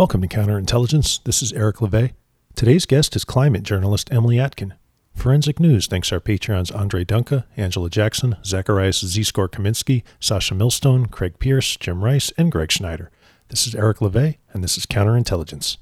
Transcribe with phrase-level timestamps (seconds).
[0.00, 1.22] Welcome to Counterintelligence.
[1.24, 2.14] This is Eric LeVay.
[2.56, 4.72] Today's guest is climate journalist Emily Atkin.
[5.14, 11.38] Forensic News thanks our Patreons Andre Dunca, Angela Jackson, Zacharias Z-Score Kaminsky, Sasha Millstone, Craig
[11.38, 13.10] Pierce, Jim Rice, and Greg Schneider.
[13.48, 15.76] This is Eric LeVay, and this is Counterintelligence.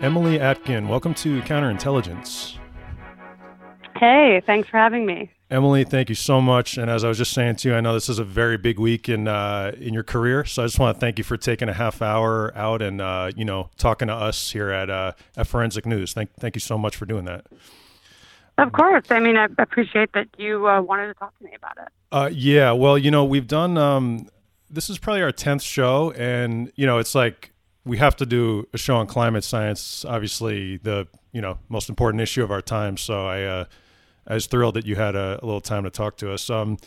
[0.00, 2.56] Emily Atkin, welcome to Counterintelligence.
[3.96, 5.28] Hey, thanks for having me.
[5.50, 6.78] Emily, thank you so much.
[6.78, 8.78] And as I was just saying to you, I know this is a very big
[8.78, 11.68] week in uh, in your career, so I just want to thank you for taking
[11.68, 15.48] a half hour out and uh, you know talking to us here at uh, at
[15.48, 16.12] Forensic News.
[16.12, 17.46] Thank thank you so much for doing that.
[18.58, 19.06] Of course.
[19.10, 21.88] I mean, I appreciate that you uh, wanted to talk to me about it.
[22.12, 22.70] Uh, yeah.
[22.70, 23.76] Well, you know, we've done.
[23.76, 24.28] Um,
[24.70, 27.52] this is probably our tenth show, and you know, it's like
[27.84, 30.04] we have to do a show on climate science.
[30.04, 32.96] Obviously, the you know most important issue of our time.
[32.96, 33.64] So I uh,
[34.30, 36.48] I was thrilled that you had a, a little time to talk to us.
[36.48, 36.78] Um,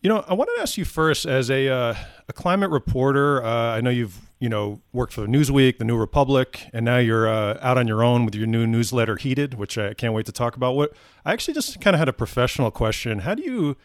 [0.00, 1.94] you know, I wanted to ask you first, as a uh,
[2.26, 6.70] a climate reporter, uh, I know you've you know worked for Newsweek, the New Republic,
[6.72, 9.92] and now you're uh, out on your own with your new newsletter, Heated, which I
[9.92, 10.74] can't wait to talk about.
[10.74, 13.76] What I actually just kind of had a professional question: How do you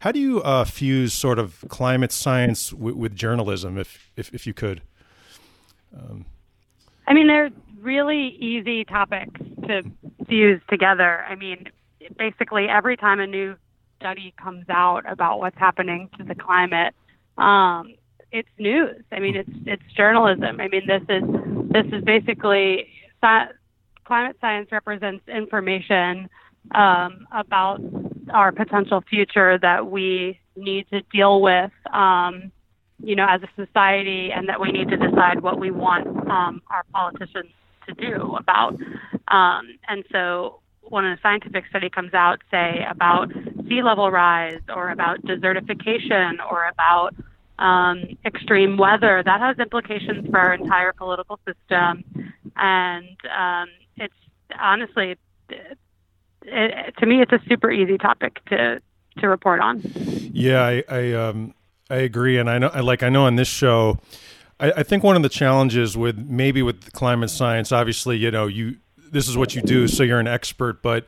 [0.00, 4.44] how do you uh, fuse sort of climate science w- with journalism, if if, if
[4.44, 4.82] you could?
[5.96, 6.26] Um,
[7.06, 9.84] I mean, they're really easy topics to
[10.26, 11.24] fuse together.
[11.28, 11.68] I mean,
[12.22, 13.56] basically every time a new
[13.98, 16.94] study comes out about what's happening to the climate,
[17.36, 17.94] um,
[18.30, 19.02] it's news.
[19.10, 20.60] I mean, it's it's journalism.
[20.60, 21.24] I mean, this is
[21.70, 22.88] this is basically
[24.04, 26.28] climate science represents information
[26.74, 27.80] um, about
[28.32, 32.52] our potential future that we need to deal with, um,
[33.02, 36.62] you know, as a society, and that we need to decide what we want um,
[36.70, 37.50] our politicians
[37.88, 38.74] to do about.
[39.28, 40.61] Um, and so
[40.92, 43.32] when a scientific study comes out, say about
[43.66, 47.14] sea level rise or about desertification or about
[47.58, 52.04] um, extreme weather, that has implications for our entire political system.
[52.56, 54.14] And um, it's
[54.60, 55.16] honestly,
[55.48, 55.78] it,
[56.42, 58.80] it, to me, it's a super easy topic to
[59.18, 59.80] to report on.
[60.32, 61.54] Yeah, I I, um,
[61.88, 63.98] I agree, and I know, I like I know on this show.
[64.60, 68.46] I, I think one of the challenges with maybe with climate science, obviously, you know,
[68.46, 68.76] you
[69.12, 70.82] this is what you do, so you're an expert.
[70.82, 71.06] But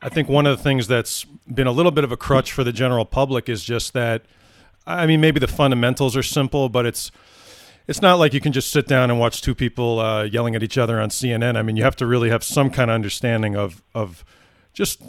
[0.00, 2.62] I think one of the things that's been a little bit of a crutch for
[2.62, 4.22] the general public is just that.
[4.86, 7.10] I mean, maybe the fundamentals are simple, but it's
[7.88, 10.62] it's not like you can just sit down and watch two people uh, yelling at
[10.62, 11.56] each other on CNN.
[11.56, 14.24] I mean, you have to really have some kind of understanding of of
[14.72, 15.00] just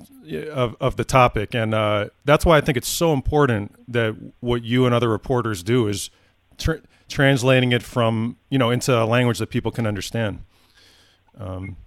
[0.52, 4.64] of, of the topic, and uh, that's why I think it's so important that what
[4.64, 6.10] you and other reporters do is
[6.58, 10.40] tr- translating it from you know into a language that people can understand.
[11.40, 11.78] Um,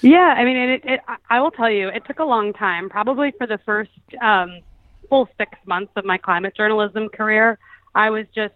[0.00, 1.00] yeah, I mean, it, it,
[1.30, 2.88] I will tell you, it took a long time.
[2.88, 4.60] Probably for the first um,
[5.08, 7.58] full six months of my climate journalism career,
[7.94, 8.54] I was just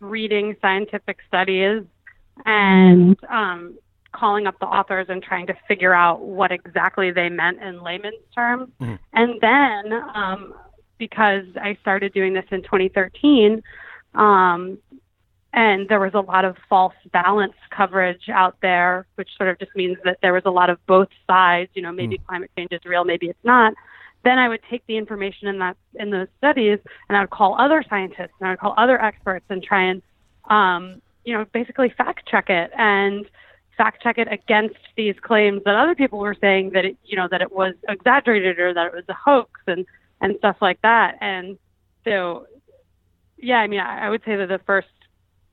[0.00, 1.84] reading scientific studies
[2.44, 3.78] and um,
[4.12, 8.16] calling up the authors and trying to figure out what exactly they meant in layman's
[8.34, 8.70] terms.
[8.80, 8.94] Mm-hmm.
[9.12, 10.54] And then, um,
[10.98, 13.62] because I started doing this in 2013,
[14.14, 14.78] um,
[15.54, 19.74] and there was a lot of false balance coverage out there, which sort of just
[19.76, 21.70] means that there was a lot of both sides.
[21.74, 22.26] You know, maybe mm.
[22.26, 23.74] climate change is real, maybe it's not.
[24.24, 27.60] Then I would take the information in that in those studies, and I would call
[27.60, 30.02] other scientists and I would call other experts and try and,
[30.48, 33.26] um, you know, basically fact check it and
[33.76, 37.26] fact check it against these claims that other people were saying that it, you know,
[37.30, 39.84] that it was exaggerated or that it was a hoax and
[40.20, 41.18] and stuff like that.
[41.20, 41.58] And
[42.04, 42.46] so,
[43.36, 44.88] yeah, I mean, I, I would say that the first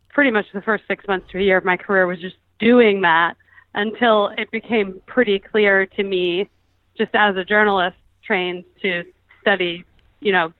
[0.09, 3.01] pretty much the first six months to a year of my career was just doing
[3.01, 3.35] that
[3.75, 6.49] until it became pretty clear to me,
[6.97, 9.03] just as a journalist trained to
[9.41, 9.85] study,
[10.19, 10.51] you know,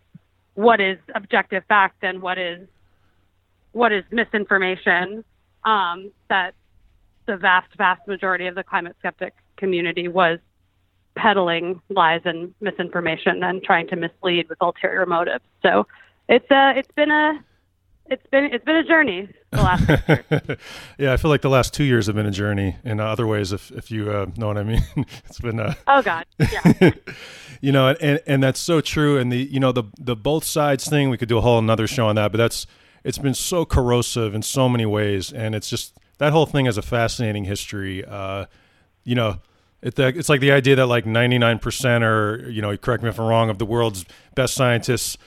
[0.56, 2.68] what is objective fact and what is
[3.72, 5.24] what is misinformation.
[5.66, 6.54] Um, that
[7.26, 10.40] the vast, vast majority of the climate skeptic community was
[11.16, 15.44] peddling lies and misinformation and trying to mislead with ulterior motives.
[15.62, 15.86] So
[16.28, 17.44] it's a, it's been a
[18.10, 19.88] it's been it's been a journey the last
[20.98, 23.52] yeah i feel like the last two years have been a journey in other ways
[23.52, 24.84] if if you uh, know what i mean.
[25.26, 26.26] It's been uh, oh god.
[26.40, 26.92] Yeah.
[27.62, 30.88] You know and and that's so true and the you know the the both sides
[30.88, 32.66] thing we could do a whole another show on that but that's
[33.04, 36.78] it's been so corrosive in so many ways and it's just that whole thing has
[36.78, 38.46] a fascinating history uh,
[39.04, 39.42] you know
[39.82, 43.28] it, it's like the idea that like 99% or you know correct me if i'm
[43.28, 44.06] wrong of the world's
[44.36, 45.18] best scientists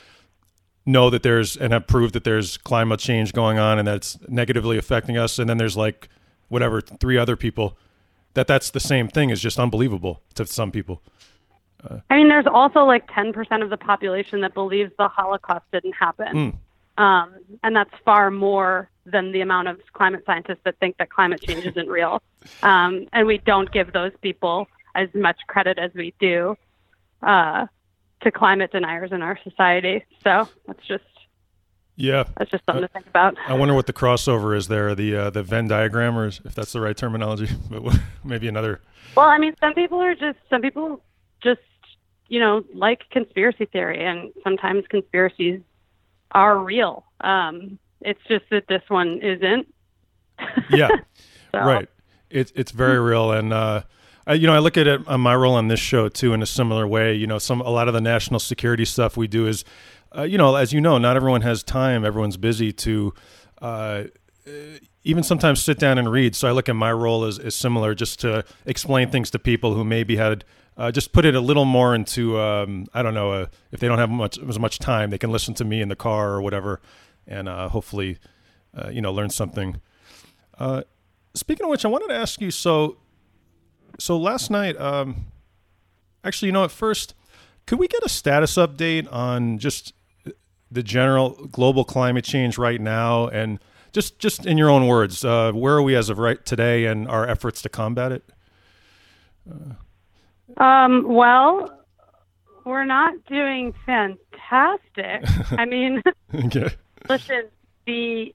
[0.85, 4.79] know that there's and have proved that there's climate change going on and that's negatively
[4.79, 5.39] affecting us.
[5.39, 6.09] And then there's like
[6.49, 7.77] whatever three other people
[8.35, 9.31] that that's the same thing.
[9.31, 11.03] Is just unbelievable to some people.
[11.85, 15.95] Uh, i mean there's also like 10% of the population that believes the holocaust didn't
[15.95, 16.55] happen.
[16.99, 17.03] Mm.
[17.03, 21.41] Um, and that's far more than the amount of climate scientists that think that climate
[21.41, 22.23] change isn't real.
[22.65, 26.57] Um, and we don't give those people as much credit as we do.
[27.23, 27.67] Uh,
[28.23, 30.05] to climate deniers in our society.
[30.23, 31.05] So that's just
[31.97, 33.37] yeah, that's just something uh, to think about.
[33.47, 36.73] I wonder what the crossover is there, the uh, the Venn diagram, or if that's
[36.73, 38.81] the right terminology, but maybe another.
[39.17, 41.03] Well, I mean, some people are just some people
[41.43, 41.61] just
[42.29, 45.61] you know like conspiracy theory, and sometimes conspiracies
[46.33, 47.05] are real.
[47.21, 49.73] Um, it's just that this one isn't.
[50.71, 50.89] yeah,
[51.53, 51.59] so.
[51.59, 51.89] right.
[52.31, 53.83] It's it's very real, and uh,
[54.27, 56.43] I, you know I look at it on my role on this show too in
[56.43, 57.15] a similar way.
[57.15, 59.65] You know, some a lot of the national security stuff we do is
[60.17, 62.05] uh, you know, as you know, not everyone has time.
[62.05, 63.15] Everyone's busy to
[63.61, 64.05] uh,
[65.05, 66.37] even sometimes sit down and read.
[66.37, 69.75] So I look at my role as, as similar, just to explain things to people
[69.75, 70.45] who maybe had
[70.77, 73.89] uh, just put it a little more into um, I don't know uh, if they
[73.89, 76.43] don't have much as much time, they can listen to me in the car or
[76.43, 76.81] whatever,
[77.27, 78.19] and uh, hopefully,
[78.77, 79.81] uh, you know, learn something.
[81.35, 82.51] speaking of which, I wanted to ask you.
[82.51, 82.97] So,
[84.03, 85.27] so last night, um,
[86.25, 87.15] actually, you know, at first,
[87.67, 89.95] could we get a status update on just
[90.73, 93.61] the general global climate change right now, and
[93.93, 97.07] just just in your own words, uh, where are we as of right today, and
[97.07, 98.25] our efforts to combat it?
[99.49, 101.85] Uh, um, well,
[102.65, 105.23] we're not doing fantastic.
[105.53, 106.03] I mean,
[106.35, 106.71] okay.
[107.09, 107.45] listen,
[107.87, 108.35] the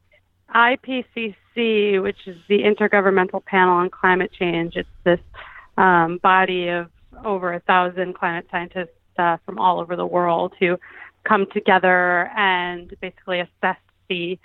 [0.56, 5.20] IPCC, which is the Intergovernmental Panel on Climate Change, it's this
[5.78, 6.90] um, body of
[7.26, 10.78] over a thousand climate scientists uh, from all over the world who
[11.24, 13.78] come together and basically assess
[14.10, 14.40] the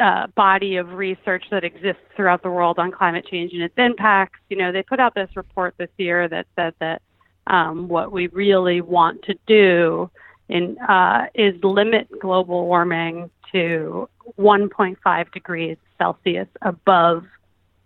[0.00, 4.38] uh, body of research that exists throughout the world on climate change and its impacts.
[4.48, 7.02] You know, they put out this report this year that said that
[7.46, 10.10] um, what we really want to do
[10.48, 14.08] in, uh, is limit global warming to
[14.38, 17.24] 1.5 degrees Celsius above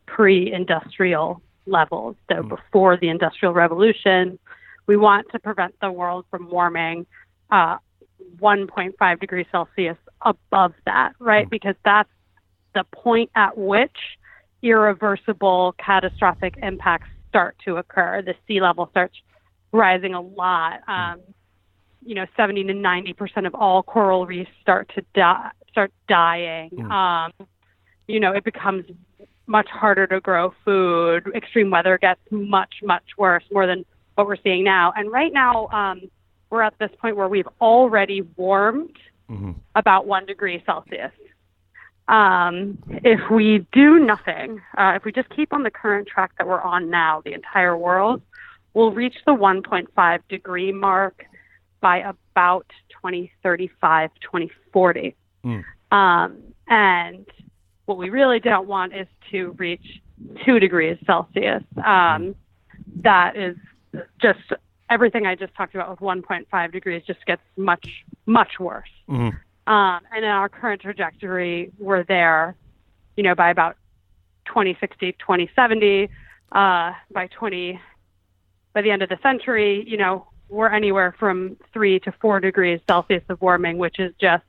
[0.06, 2.16] pre-industrial levels.
[2.28, 2.48] So mm.
[2.48, 4.38] before the industrial revolution,
[4.86, 7.06] we want to prevent the world from warming
[7.50, 7.76] uh,
[8.40, 11.46] 1.5 degrees Celsius above that, right?
[11.46, 11.50] Mm.
[11.50, 12.10] Because that's
[12.74, 13.96] the point at which
[14.62, 18.22] irreversible catastrophic impacts start to occur.
[18.22, 19.14] The sea level starts
[19.72, 20.80] rising a lot.
[20.88, 21.12] Mm.
[21.14, 21.20] Um,
[22.04, 26.70] you know, 70 to 90 percent of all coral reefs start to die, start dying.
[26.70, 26.90] Mm.
[26.90, 27.46] Um,
[28.06, 28.84] you know, it becomes
[29.46, 31.30] much harder to grow food.
[31.34, 33.84] Extreme weather gets much, much worse, more than
[34.14, 34.92] what we're seeing now.
[34.96, 36.02] And right now, um,
[36.50, 38.96] we're at this point where we've already warmed
[39.30, 39.52] mm-hmm.
[39.74, 41.12] about one degree Celsius.
[42.08, 46.46] Um, if we do nothing, uh, if we just keep on the current track that
[46.46, 48.22] we're on now, the entire world
[48.74, 51.24] will reach the 1.5 degree mark
[51.80, 52.66] by about
[53.02, 55.16] 2035, 2040.
[55.44, 55.64] Mm.
[55.90, 56.38] Um,
[56.68, 57.26] and
[57.86, 60.00] what we really don't want is to reach
[60.44, 61.62] two degrees Celsius.
[61.84, 62.34] Um,
[63.02, 63.56] that is
[64.20, 64.40] just
[64.90, 68.88] everything I just talked about with 1.5 degrees just gets much, much worse.
[69.08, 69.36] Mm-hmm.
[69.72, 72.56] Um, and in our current trajectory, we're there,
[73.16, 73.76] you know, by about
[74.46, 76.08] 2060, 2070,
[76.52, 77.80] uh, by 20,
[78.72, 82.80] by the end of the century, you know, we're anywhere from three to four degrees
[82.88, 84.44] Celsius of warming, which is just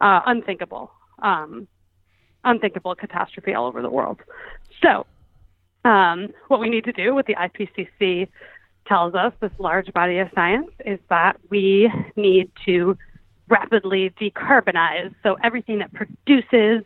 [0.00, 0.90] uh, unthinkable,
[1.22, 1.68] um,
[2.46, 4.18] unthinkable catastrophe all over the world.
[4.82, 5.06] So,
[5.84, 8.28] um, what we need to do with the IPCC
[8.86, 12.96] tells us, this large body of science, is that we need to
[13.48, 15.14] rapidly decarbonize.
[15.22, 16.84] So everything that produces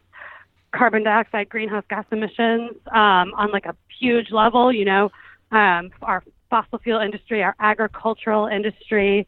[0.73, 5.11] carbon dioxide, greenhouse gas emissions um, on like a huge level, you know,
[5.51, 9.27] um, our fossil fuel industry, our agricultural industry.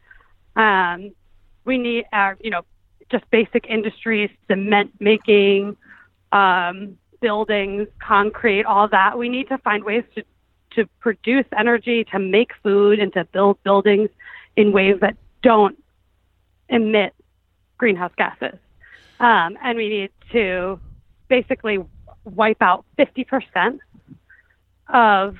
[0.56, 1.12] Um,
[1.64, 2.62] we need our, you know,
[3.10, 5.76] just basic industries, cement making,
[6.32, 9.18] um, buildings, concrete, all that.
[9.18, 10.24] We need to find ways to
[10.74, 14.08] to produce energy, to make food, and to build buildings
[14.56, 15.78] in ways that don't
[16.70, 17.14] emit
[17.76, 18.58] greenhouse gases.
[19.20, 20.80] Um, and we need to
[21.28, 21.78] basically
[22.24, 23.80] wipe out 50%
[24.88, 25.36] of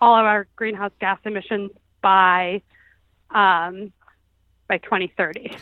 [0.00, 1.70] all of our greenhouse gas emissions
[2.00, 2.62] by
[3.30, 3.92] um,
[4.68, 5.56] by 2030.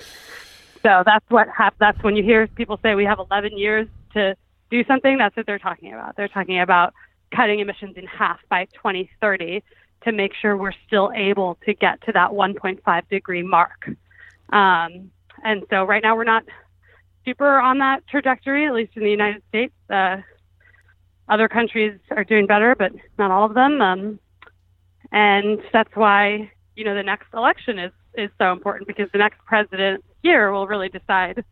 [0.82, 4.37] So that's what That's when you hear people say we have 11 years to
[4.70, 5.18] do something.
[5.18, 6.16] That's what they're talking about.
[6.16, 6.94] They're talking about
[7.34, 9.62] cutting emissions in half by 2030
[10.04, 13.88] to make sure we're still able to get to that 1.5 degree mark.
[14.50, 15.10] Um,
[15.44, 16.44] and so right now we're not
[17.25, 19.75] super on that trajectory, at least in the United States.
[19.90, 20.18] Uh,
[21.28, 23.82] other countries are doing better, but not all of them.
[23.82, 24.18] Um,
[25.12, 29.38] and that's why you know the next election is is so important because the next
[29.46, 31.44] president here will really decide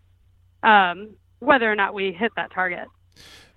[0.63, 2.89] um, whether or not we hit that target.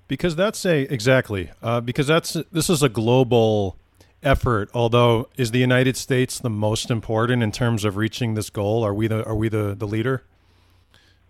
[0.08, 3.78] Because that's a exactly uh, because that's this is a global
[4.24, 4.70] effort.
[4.74, 8.84] Although, is the United States the most important in terms of reaching this goal?
[8.84, 10.24] Are we the are we the the leader?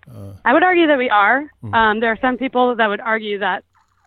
[0.10, 1.44] Uh, I would argue that we are.
[1.64, 1.74] Mm-hmm.
[1.74, 3.64] Um, there are some people that would argue that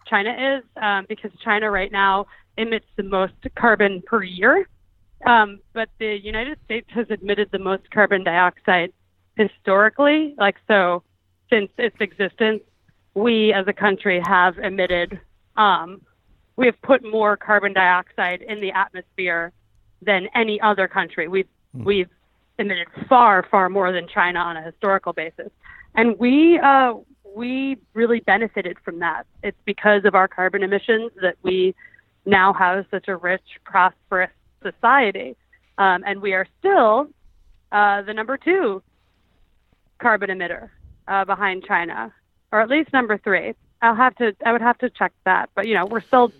[0.06, 2.26] China is um, because China right now
[2.56, 4.68] emits the most carbon per year.
[5.24, 8.92] Um, but the United States has emitted the most carbon dioxide
[9.36, 10.34] historically.
[10.36, 11.02] Like, so
[11.48, 12.62] since its existence,
[13.14, 15.20] we as a country have emitted,
[15.56, 16.00] um,
[16.56, 19.52] we have put more carbon dioxide in the atmosphere
[20.00, 21.28] than any other country.
[21.28, 21.84] We've, mm.
[21.84, 22.10] we've
[22.58, 25.50] emitted far, far more than China on a historical basis.
[25.94, 26.94] And we, uh,
[27.34, 29.26] we really benefited from that.
[29.42, 31.74] It's because of our carbon emissions that we
[32.24, 34.30] now have such a rich, prosperous
[34.62, 35.36] society.
[35.78, 37.08] Um, and we are still
[37.72, 38.82] uh, the number two
[40.00, 40.68] carbon emitter
[41.08, 42.12] uh, behind China,
[42.52, 43.54] or at least number three.
[43.80, 46.30] I'll have to, I would have to check that, but you know, we're still,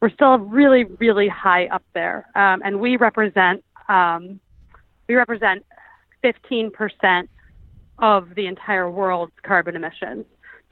[0.00, 4.40] we're still really, really high up there, um, and we represent, um,
[5.08, 5.66] we represent
[6.24, 7.28] 15%
[7.98, 10.24] of the entire world's carbon emissions.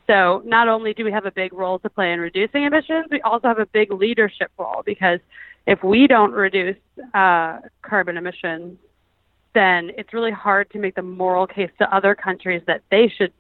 [0.07, 3.21] So not only do we have a big role to play in reducing emissions, we
[3.21, 5.21] also have a big leadership role because
[5.67, 6.77] if we don't reduce
[7.15, 8.79] uh, carbon emissions,
[9.55, 13.33] then it's really hard to make the moral case to other countries that they should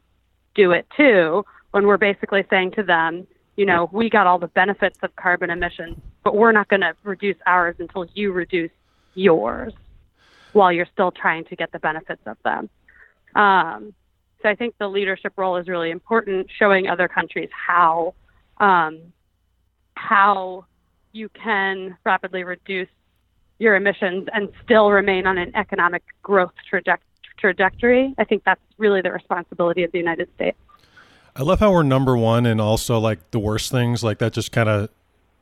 [0.55, 1.45] do it too.
[1.71, 3.27] When we're basically saying to them,
[3.57, 6.95] you know, we got all the benefits of carbon emissions, but we're not going to
[7.03, 8.71] reduce ours until you reduce
[9.15, 9.73] yours
[10.53, 12.69] while you're still trying to get the benefits of them.
[13.35, 13.95] Um,
[14.43, 18.15] so I think the leadership role is really important, showing other countries how
[18.59, 19.01] um,
[19.95, 20.65] how
[21.13, 22.89] you can rapidly reduce
[23.59, 26.97] your emissions and still remain on an economic growth traje-
[27.41, 28.15] trajectory.
[28.19, 30.59] I think that's really the responsibility of the United States.
[31.35, 34.53] I love how we're number one and also like the worst things like that just
[34.53, 34.91] kind of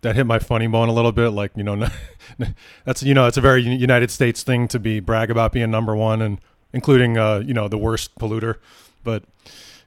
[0.02, 1.31] that hit my funny bone a little bit.
[1.31, 1.88] Like you know,
[2.85, 5.97] that's you know, it's a very United States thing to be brag about being number
[5.97, 6.40] one and
[6.73, 8.57] including uh, you know the worst polluter.
[9.02, 9.25] But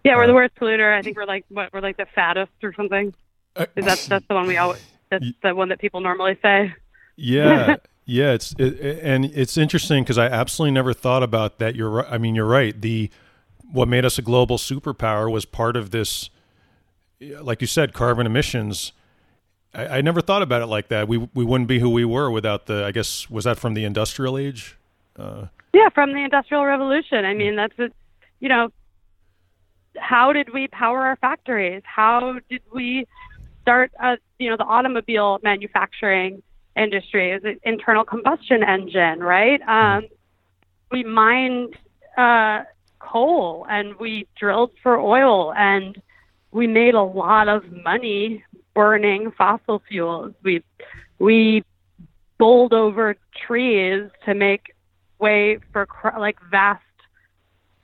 [0.04, 0.94] yeah, we're uh, the worst polluter.
[0.94, 3.14] I think we're like what we're like the fattest or something.
[3.56, 6.74] Uh, Is that that's the one we always that's the one that people normally say.
[7.16, 7.76] Yeah.
[8.06, 11.76] yeah, it's it, and it's interesting because I absolutely never thought about that.
[11.76, 12.08] You're right.
[12.10, 12.80] I mean, you're right.
[12.80, 13.10] The
[13.72, 16.30] what made us a global superpower was part of this,
[17.20, 18.92] like you said, carbon emissions.
[19.74, 21.08] I, I, never thought about it like that.
[21.08, 22.84] We we wouldn't be who we were without the.
[22.84, 24.78] I guess was that from the industrial age?
[25.18, 27.24] Uh, yeah, from the industrial revolution.
[27.24, 27.90] I mean, that's a,
[28.40, 28.70] you know,
[29.98, 31.82] how did we power our factories?
[31.86, 33.08] How did we
[33.62, 36.42] start, a, you know, the automobile manufacturing
[36.82, 39.62] industry as an internal combustion engine, right?
[39.68, 40.08] Um,
[40.92, 41.76] we mined
[42.18, 42.64] uh,
[43.00, 46.02] coal and we drilled for oil and
[46.52, 50.34] we made a lot of money burning fossil fuels.
[50.44, 50.64] We
[51.20, 51.64] we
[52.38, 53.16] bowled over
[53.48, 54.74] trees to make
[55.20, 55.88] way for
[56.20, 56.84] like vast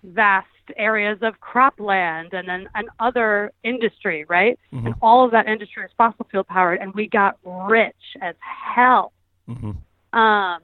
[0.03, 4.59] vast areas of cropland and then and other industry, right?
[4.73, 4.87] Mm-hmm.
[4.87, 9.13] And all of that industry is fossil fuel powered, and we got rich as hell.
[9.47, 10.19] Mm-hmm.
[10.19, 10.61] Um,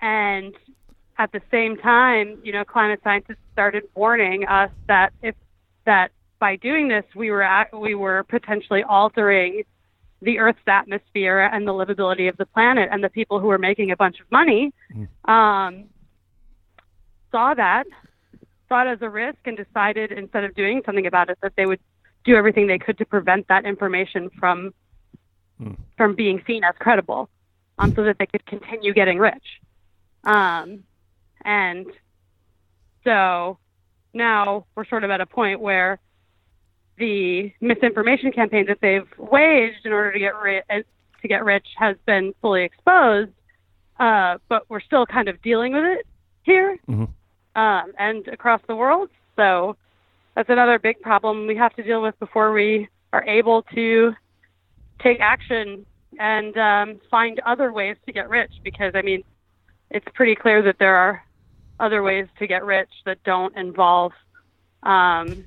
[0.00, 0.54] and
[1.18, 5.34] at the same time, you know, climate scientists started warning us that if
[5.84, 9.62] that by doing this, we were at, we were potentially altering
[10.22, 12.88] the Earth's atmosphere and the livability of the planet.
[12.92, 15.30] And the people who were making a bunch of money mm-hmm.
[15.30, 15.84] um,
[17.30, 17.84] saw that
[18.68, 21.66] saw it as a risk and decided instead of doing something about it that they
[21.66, 21.80] would
[22.24, 24.74] do everything they could to prevent that information from
[25.58, 25.74] hmm.
[25.96, 27.28] from being seen as credible,
[27.78, 29.60] um, so that they could continue getting rich.
[30.24, 30.82] Um,
[31.44, 31.86] and
[33.04, 33.58] so
[34.12, 36.00] now we're sort of at a point where
[36.98, 40.80] the misinformation campaign that they've waged in order to get ri- uh,
[41.22, 43.30] to get rich has been fully exposed,
[44.00, 46.06] uh, but we're still kind of dealing with it
[46.42, 46.78] here.
[46.88, 47.04] Mm-hmm
[47.56, 49.08] um, and across the world.
[49.34, 49.76] So
[50.36, 54.12] that's another big problem we have to deal with before we are able to
[55.02, 55.84] take action
[56.18, 58.52] and um, find other ways to get rich.
[58.62, 59.24] Because I mean,
[59.90, 61.24] it's pretty clear that there are
[61.80, 64.12] other ways to get rich that don't involve
[64.82, 65.44] um,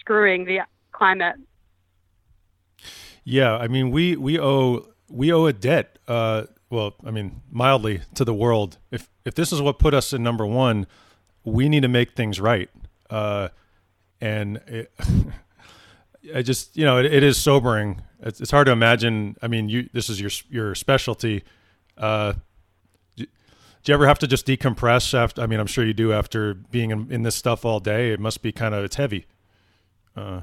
[0.00, 0.60] screwing the
[0.92, 1.36] climate.
[3.24, 5.98] Yeah, I mean, we we owe we owe a debt.
[6.08, 8.78] Uh, well, I mean, mildly to the world.
[8.90, 10.86] If if this is what put us in number one,
[11.44, 12.70] we need to make things right.
[13.10, 13.48] Uh,
[14.20, 14.92] and it,
[16.34, 18.00] I just, you know, it, it is sobering.
[18.20, 19.36] It's, it's, hard to imagine.
[19.42, 21.42] I mean, you, this is your, your specialty.
[21.98, 22.34] Uh,
[23.16, 23.26] do,
[23.84, 26.90] you ever have to just decompress after, I mean, I'm sure you do after being
[26.90, 28.12] in, in this stuff all day.
[28.12, 29.26] It must be kind of, it's heavy.
[30.16, 30.42] Uh,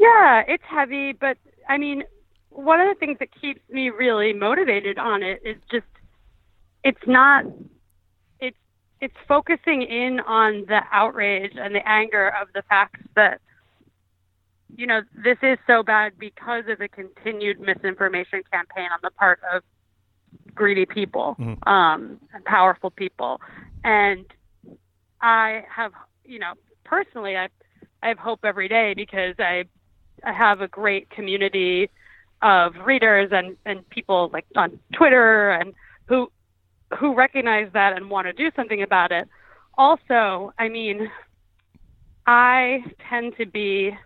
[0.00, 1.38] Yeah, it's heavy, but
[1.68, 2.02] I mean,
[2.50, 5.86] one of the things that keeps me really motivated on it is just
[6.84, 7.44] it's not
[9.04, 13.38] it's focusing in on the outrage and the anger of the fact that
[14.74, 19.40] you know this is so bad because of the continued misinformation campaign on the part
[19.52, 19.62] of
[20.54, 21.58] greedy people Mhm.
[21.68, 23.42] um, and powerful people
[23.84, 24.24] and
[25.20, 25.92] i have
[26.24, 27.48] you know personally i
[28.02, 29.64] i have hope every day because i
[30.24, 31.90] i have a great community
[32.40, 35.74] of readers and and people like on twitter and
[36.06, 36.30] who
[36.98, 39.28] who recognize that and want to do something about it.
[39.76, 41.10] Also i mean
[42.26, 43.96] i tend to be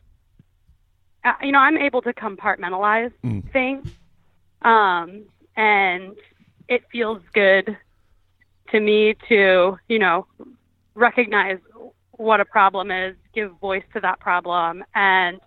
[1.25, 3.42] uh, you know i'm able to compartmentalize Mm.
[3.52, 3.87] things
[4.62, 5.26] um
[5.57, 6.16] and
[6.68, 7.76] it feels good
[8.71, 10.26] to me to you know
[10.95, 11.59] recognize
[12.12, 15.38] what a problem is give voice to that problem and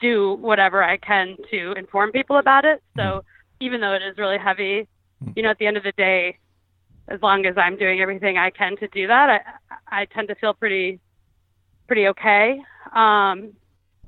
[0.00, 2.80] do whatever i can to inform people about it.
[2.96, 3.22] So
[3.60, 4.88] even though it is really heavy
[5.36, 6.38] you know at the end of the day
[7.08, 9.28] as long as i'm doing everything i can to do that
[9.90, 11.00] i i tend to feel pretty
[11.86, 12.60] pretty okay
[12.94, 13.52] um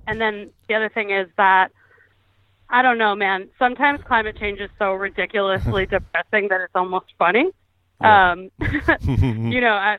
[0.07, 1.71] and then the other thing is that
[2.73, 3.49] I don't know, man.
[3.59, 7.50] Sometimes climate change is so ridiculously depressing that it's almost funny.
[8.00, 8.33] Yeah.
[8.33, 8.50] Um,
[9.50, 9.99] you know, I,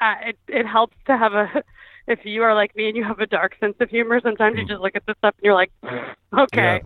[0.00, 1.62] I, it it helps to have a.
[2.06, 4.66] If you are like me and you have a dark sense of humor, sometimes you
[4.66, 5.72] just look at this stuff and you're like,
[6.38, 6.82] okay,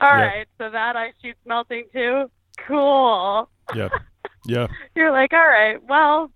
[0.00, 0.20] all Yeah.
[0.20, 2.30] right, so that ice sheet's melting too.
[2.66, 3.50] Cool.
[3.74, 3.88] yeah,
[4.44, 6.30] yeah, You're like, all right, well,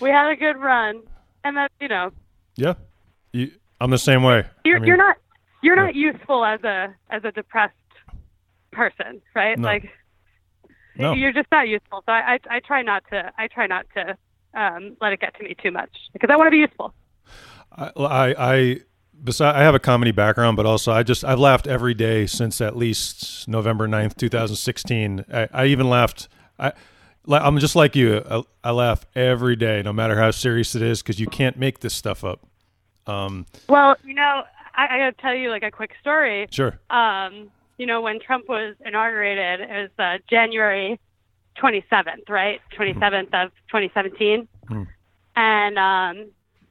[0.00, 1.02] we had a good run,
[1.44, 2.12] and that's you know,
[2.56, 2.74] yeah.
[3.32, 4.44] You, I'm the same way.
[4.64, 5.16] you're I mean, you're not
[5.62, 5.82] you're yeah.
[5.84, 7.74] not useful as a as a depressed
[8.72, 9.58] person, right?
[9.58, 9.66] No.
[9.68, 9.90] Like
[10.96, 11.12] No.
[11.12, 12.02] you're just not useful.
[12.06, 14.16] So I, I I try not to I try not to
[14.56, 16.94] um, let it get to me too much because I want to be useful.
[17.70, 18.80] I, I, I,
[19.22, 22.60] beside, I have a comedy background, but also I just, I've laughed every day since
[22.60, 25.26] at least November 9th, 2016.
[25.32, 26.28] I, I even laughed.
[26.58, 26.72] I,
[27.28, 28.22] I'm just like you.
[28.30, 31.80] I, I laugh every day, no matter how serious it is, because you can't make
[31.80, 32.46] this stuff up.
[33.06, 34.42] Um, Well, you know,
[34.74, 36.46] I, I got to tell you like a quick story.
[36.50, 36.78] sure.
[36.90, 40.98] Um, you know, when Trump was inaugurated, it was uh, January
[41.58, 42.60] 27th, right?
[42.78, 44.48] 27th of 2017.
[44.70, 44.86] Mhm.
[45.36, 46.30] And um,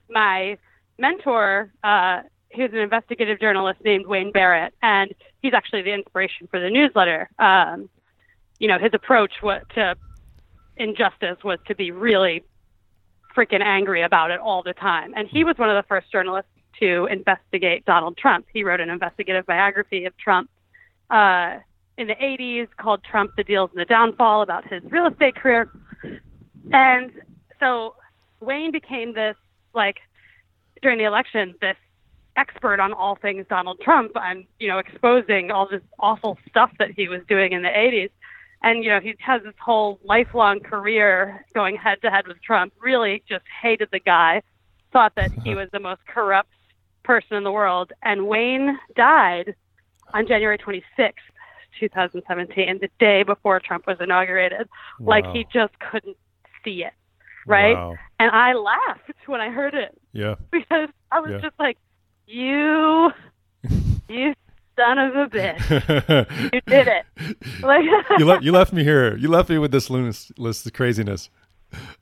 [0.10, 0.58] my
[0.98, 2.22] mentor, uh,
[2.56, 7.30] who's an investigative journalist named Wayne Barrett, and he's actually the inspiration for the newsletter.
[7.38, 7.90] Um,
[8.60, 9.96] you know, his approach wa- to
[10.78, 12.44] injustice was to be really
[13.36, 15.14] freaking angry about it all the time.
[15.16, 18.46] And he was one of the first journalists to investigate Donald Trump.
[18.54, 20.50] He wrote an investigative biography of Trump
[21.10, 21.58] uh,
[21.98, 25.72] in the 80s called Trump, the Deals and the Downfall about his real estate career.
[26.72, 27.12] And
[27.60, 27.96] so
[28.40, 29.36] Wayne became this,
[29.74, 29.98] like,
[30.82, 31.78] during the election, this
[32.36, 36.92] expert on all things Donald Trump and, you know, exposing all this awful stuff that
[36.92, 38.10] he was doing in the 80s.
[38.66, 42.74] And, you know, he has this whole lifelong career going head to head with Trump,
[42.82, 44.42] really just hated the guy,
[44.92, 46.50] thought that he was the most corrupt
[47.04, 47.94] person in the world.
[48.04, 49.56] And Wayne died
[50.14, 51.14] on January 26th,
[51.80, 54.68] 2017, the day before Trump was inaugurated.
[55.06, 56.18] Like he just couldn't
[56.64, 56.94] see it,
[57.48, 57.76] right?
[57.76, 58.00] Wow.
[58.20, 60.36] And I laughed when I heard it Yeah.
[60.52, 61.40] because I was Yeah.
[61.42, 61.78] just like,
[62.26, 63.12] you,
[64.10, 64.34] you
[64.76, 67.06] son of a bitch, you did it.
[67.62, 67.84] Like,
[68.20, 69.16] you, le- you left me here.
[69.18, 71.30] You left me with this lunacy, this craziness.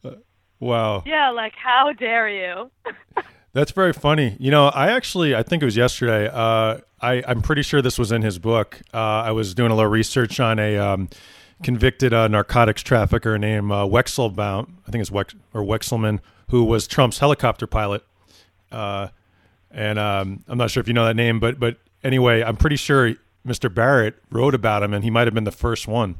[0.04, 0.12] Uh,
[0.60, 1.04] wow.
[1.06, 2.72] yeah, like how dare you?
[3.54, 4.36] That's very funny.
[4.40, 6.28] You know, I actually, I think it was yesterday.
[6.28, 8.82] Uh, I, I'm pretty sure this was in his book.
[8.94, 11.10] Uh, I was doing a little research on a um,
[11.62, 14.74] convicted uh, narcotics trafficker named uh, Weichselbaum.
[14.88, 18.04] I think it's Wex or Wexelman, who was Trump's helicopter pilot.
[18.72, 19.10] Uh,
[19.70, 22.76] and um, I'm not sure if you know that name, but but anyway, I'm pretty
[22.76, 23.14] sure
[23.46, 23.74] Mr.
[23.74, 26.16] Barrett wrote about him, and he might have been the first one.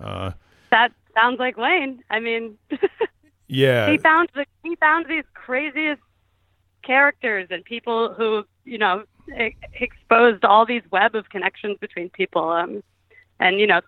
[0.00, 0.32] Uh,
[0.70, 2.02] That sounds like Wayne.
[2.10, 2.58] I mean,
[3.46, 6.02] yeah, he found the he found these craziest
[6.82, 9.02] characters and people who you know
[9.38, 12.80] e- exposed all these web of connections between people um
[13.40, 13.80] and you know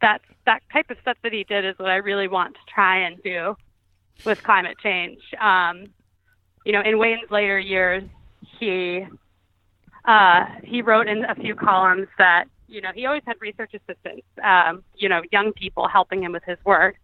[0.00, 2.96] that that type of stuff that he did is what i really want to try
[2.96, 3.54] and do
[4.24, 5.84] with climate change um
[6.64, 8.02] you know in wayne's later years
[8.58, 9.04] he
[10.06, 14.26] uh he wrote in a few columns that you know he always had research assistants
[14.42, 16.96] um you know young people helping him with his work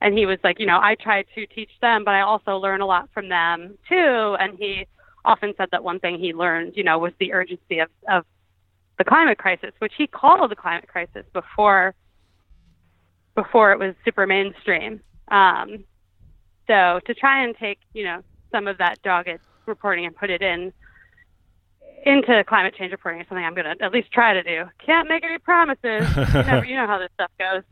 [0.00, 2.80] and he was like, you know, I try to teach them, but I also learn
[2.80, 4.36] a lot from them too.
[4.38, 4.86] And he
[5.24, 8.24] often said that one thing he learned, you know, was the urgency of, of
[8.98, 11.94] the climate crisis, which he called the climate crisis before
[13.34, 15.00] before it was super mainstream.
[15.28, 15.84] Um,
[16.66, 20.40] so to try and take, you know, some of that dogged reporting and put it
[20.40, 20.72] in
[22.06, 24.64] into climate change reporting is something I'm going to at least try to do.
[24.84, 26.06] Can't make any promises.
[26.16, 27.62] you, never, you know how this stuff goes.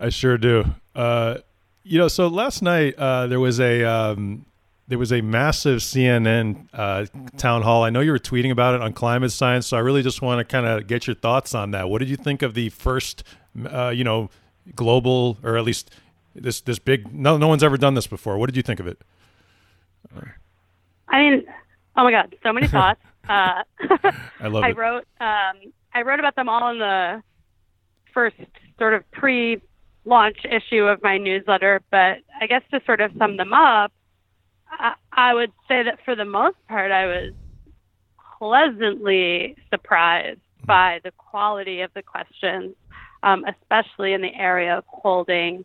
[0.00, 0.64] I sure do.
[0.94, 1.38] Uh,
[1.84, 4.44] you know, so last night uh, there was a um,
[4.88, 7.84] there was a massive CNN uh, town hall.
[7.84, 10.40] I know you were tweeting about it on climate science, so I really just want
[10.40, 11.88] to kind of get your thoughts on that.
[11.88, 13.22] What did you think of the first,
[13.70, 14.30] uh, you know,
[14.74, 15.90] global or at least
[16.34, 17.14] this this big?
[17.14, 18.36] No, no one's ever done this before.
[18.36, 19.00] What did you think of it?
[21.08, 21.44] I mean,
[21.96, 23.00] oh my God, so many thoughts.
[23.28, 23.62] Uh,
[24.40, 24.76] I love I it.
[24.76, 27.22] wrote um, I wrote about them all in the
[28.12, 28.36] first
[28.78, 31.82] sort of pre-launch issue of my newsletter.
[31.90, 33.92] But I guess to sort of sum them up,
[34.70, 37.32] I, I would say that for the most part, I was
[38.38, 42.74] pleasantly surprised by the quality of the questions,
[43.22, 45.64] um, especially in the area of holding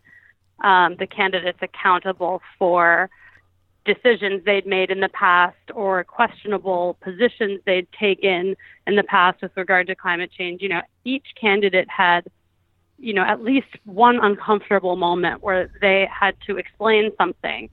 [0.63, 3.09] um, the candidates accountable for
[3.93, 9.51] decisions they'd made in the past or questionable positions they'd taken in the past with
[9.55, 10.61] regard to climate change.
[10.61, 12.27] You know, each candidate had,
[12.97, 17.69] you know, at least one uncomfortable moment where they had to explain something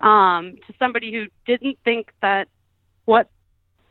[0.00, 2.48] um, to somebody who didn't think that
[3.04, 3.28] what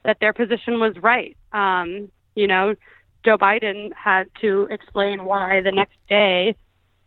[0.04, 1.38] that their position was right.
[1.54, 2.76] Um, you know,
[3.24, 6.56] Joe Biden had to explain why the next day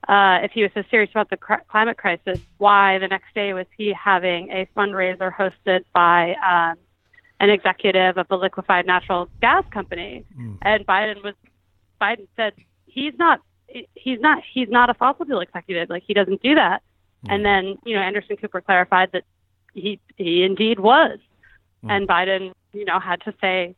[0.08, 3.52] uh, if he was so serious about the cr- climate crisis, why the next day
[3.52, 6.76] was he having a fundraiser hosted by um,
[7.38, 10.24] an executive of a liquefied natural gas company?
[10.36, 10.58] Mm.
[10.62, 11.34] And Biden was
[12.00, 12.54] Biden said
[12.86, 13.40] he's not
[13.94, 15.88] he's not he's not a fossil fuel executive.
[15.88, 16.82] Like he doesn't do that.
[17.26, 17.34] Mm.
[17.34, 19.22] And then you know Anderson Cooper clarified that
[19.72, 21.20] he he indeed was,
[21.84, 21.90] mm.
[21.90, 23.76] and Biden you know had to say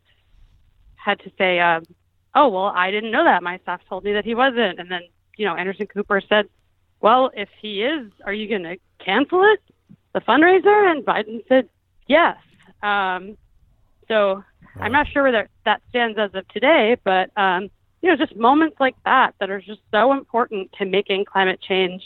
[0.97, 1.61] had to say.
[1.61, 1.85] Um,
[2.37, 5.03] oh well i didn't know that my staff told me that he wasn't and then
[5.37, 6.47] you know, Anderson Cooper said,
[7.01, 9.61] well, if he is, are you going to cancel it,
[10.13, 10.91] the fundraiser?
[10.91, 11.69] And Biden said,
[12.07, 12.37] yes.
[12.83, 13.37] Um,
[14.09, 14.45] so wow.
[14.81, 17.71] I'm not sure where that, stands as of today, but, um,
[18.03, 22.03] you know, just moments like that that are just so important to making climate change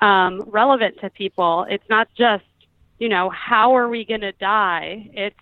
[0.00, 1.66] um, relevant to people.
[1.68, 2.44] It's not just,
[2.98, 5.10] you know, how are we going to die?
[5.12, 5.36] It's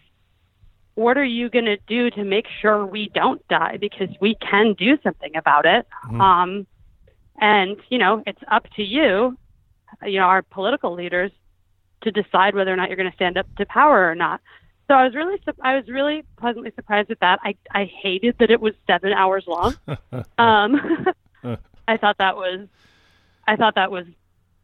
[0.94, 3.78] what are you going to do to make sure we don't die?
[3.80, 5.86] Because we can do something about it.
[6.06, 6.20] Mm-hmm.
[6.20, 6.66] Um,
[7.40, 9.36] and, you know, it's up to you,
[10.04, 11.30] you know, our political leaders
[12.02, 14.40] to decide whether or not you're going to stand up to power or not.
[14.88, 17.40] So I was really, I was really pleasantly surprised at that.
[17.42, 19.74] I, I hated that it was seven hours long.
[20.38, 21.06] um,
[21.88, 22.68] I thought that was,
[23.46, 24.06] I thought that was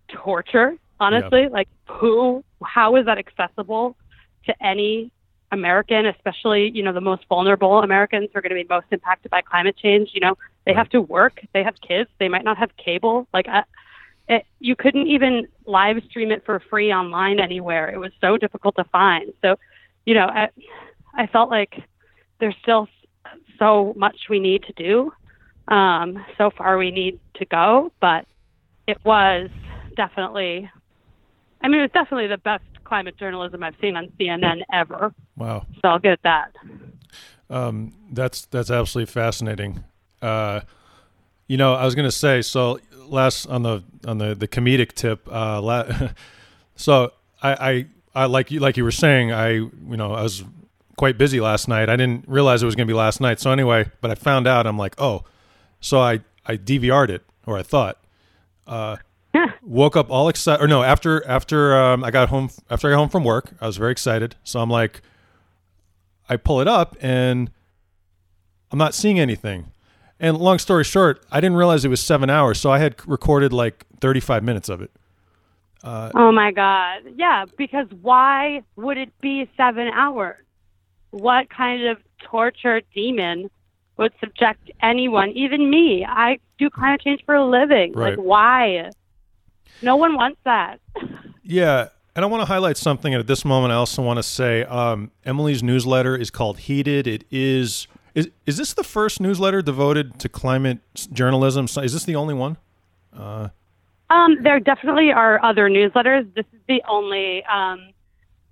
[0.09, 0.77] torture.
[1.01, 1.53] Honestly, yep.
[1.53, 3.97] like who, how is that accessible
[4.45, 5.11] to any
[5.53, 9.31] American, especially, you know, the most vulnerable Americans who are going to be most impacted
[9.31, 10.11] by climate change.
[10.13, 10.39] You know,
[10.71, 10.79] they right.
[10.79, 13.27] have to work, they have kids, they might not have cable.
[13.35, 13.65] Like, I,
[14.29, 17.91] it, you couldn't even live stream it for free online anywhere.
[17.91, 19.33] It was so difficult to find.
[19.43, 19.57] So,
[20.07, 20.49] you know, I,
[21.15, 21.83] I felt like
[22.39, 22.87] there's still
[23.59, 25.13] so much we need to do.
[25.75, 28.25] Um, so far, we need to go, but
[28.87, 29.51] it was
[29.97, 30.71] definitely,
[31.63, 35.13] I mean, it was definitely the best climate journalism I've seen on CNN ever.
[35.37, 35.67] Wow.
[35.83, 36.53] So I'll get that.
[37.49, 39.83] Um, that's that's absolutely fascinating.
[40.23, 40.61] Uh,
[41.47, 42.79] you know, I was going to say so.
[43.07, 45.27] Last on the on the the comedic tip.
[45.31, 46.11] Uh, la-
[46.77, 49.33] so I, I I like you like you were saying.
[49.33, 50.45] I you know I was
[50.97, 51.89] quite busy last night.
[51.89, 53.41] I didn't realize it was going to be last night.
[53.41, 54.67] So anyway, but I found out.
[54.67, 55.25] I'm like, oh,
[55.81, 57.99] so I I DVR'd it, or I thought.
[58.67, 58.97] Uh,
[59.63, 62.97] woke up all excited or no after after um, i got home after i got
[62.99, 65.03] home from work i was very excited so i'm like
[66.29, 67.51] i pull it up and
[68.73, 69.70] i'm not seeing anything
[70.21, 73.53] and long story short i didn't realize it was seven hours so i had recorded
[73.53, 74.91] like 35 minutes of it
[75.83, 80.37] uh, oh my god yeah because why would it be seven hours
[81.11, 83.51] what kind of torture demon
[83.97, 88.11] would subject anyone even me i do climate change for a living right.
[88.11, 88.91] like why
[89.83, 90.81] no one wants that.
[91.43, 91.89] yeah.
[92.15, 93.15] And I want to highlight something.
[93.15, 97.07] And at this moment, I also want to say um, Emily's newsletter is called Heated.
[97.07, 98.29] It is, is.
[98.47, 100.79] Is this the first newsletter devoted to climate
[101.13, 101.67] journalism?
[101.67, 102.57] Is this the only one?
[103.13, 103.49] Uh,
[104.11, 106.33] um, there definitely are other newsletters.
[106.35, 107.93] This is the only um,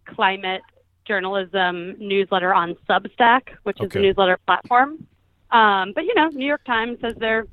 [0.06, 0.62] climate
[1.04, 5.06] journalism newsletter on Substack, which is a newsletter platform.
[5.50, 7.46] Um, but you know, New York Times has their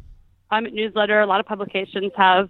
[0.49, 1.21] climate newsletter.
[1.21, 2.49] A lot of publications have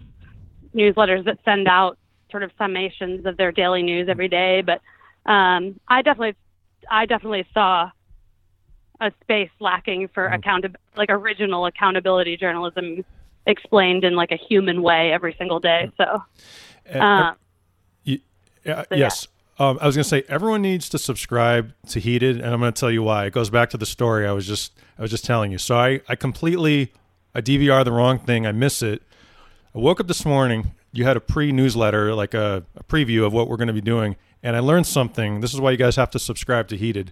[0.74, 1.98] newsletters that send out
[2.32, 4.62] sort of summations of their daily news every day.
[4.62, 4.82] But
[5.30, 6.36] um, I definitely,
[6.92, 7.92] I definitely saw
[9.02, 10.36] a space lacking for mm-hmm.
[10.36, 13.04] account like original accountability journalism
[13.46, 15.92] explained in like a human way every single day.
[15.98, 16.24] So,
[16.94, 17.34] uh, uh,
[18.66, 19.28] uh, so yes.
[19.58, 22.74] Um, I was going to say everyone needs to subscribe to Heated, and I'm going
[22.74, 23.26] to tell you why.
[23.26, 25.58] It goes back to the story I was just I was just telling you.
[25.58, 26.92] So I I completely
[27.34, 28.46] I DVR the wrong thing.
[28.46, 29.02] I miss it.
[29.74, 30.72] I woke up this morning.
[30.92, 34.16] You had a pre-newsletter, like a, a preview of what we're going to be doing,
[34.42, 35.42] and I learned something.
[35.42, 37.12] This is why you guys have to subscribe to Heated.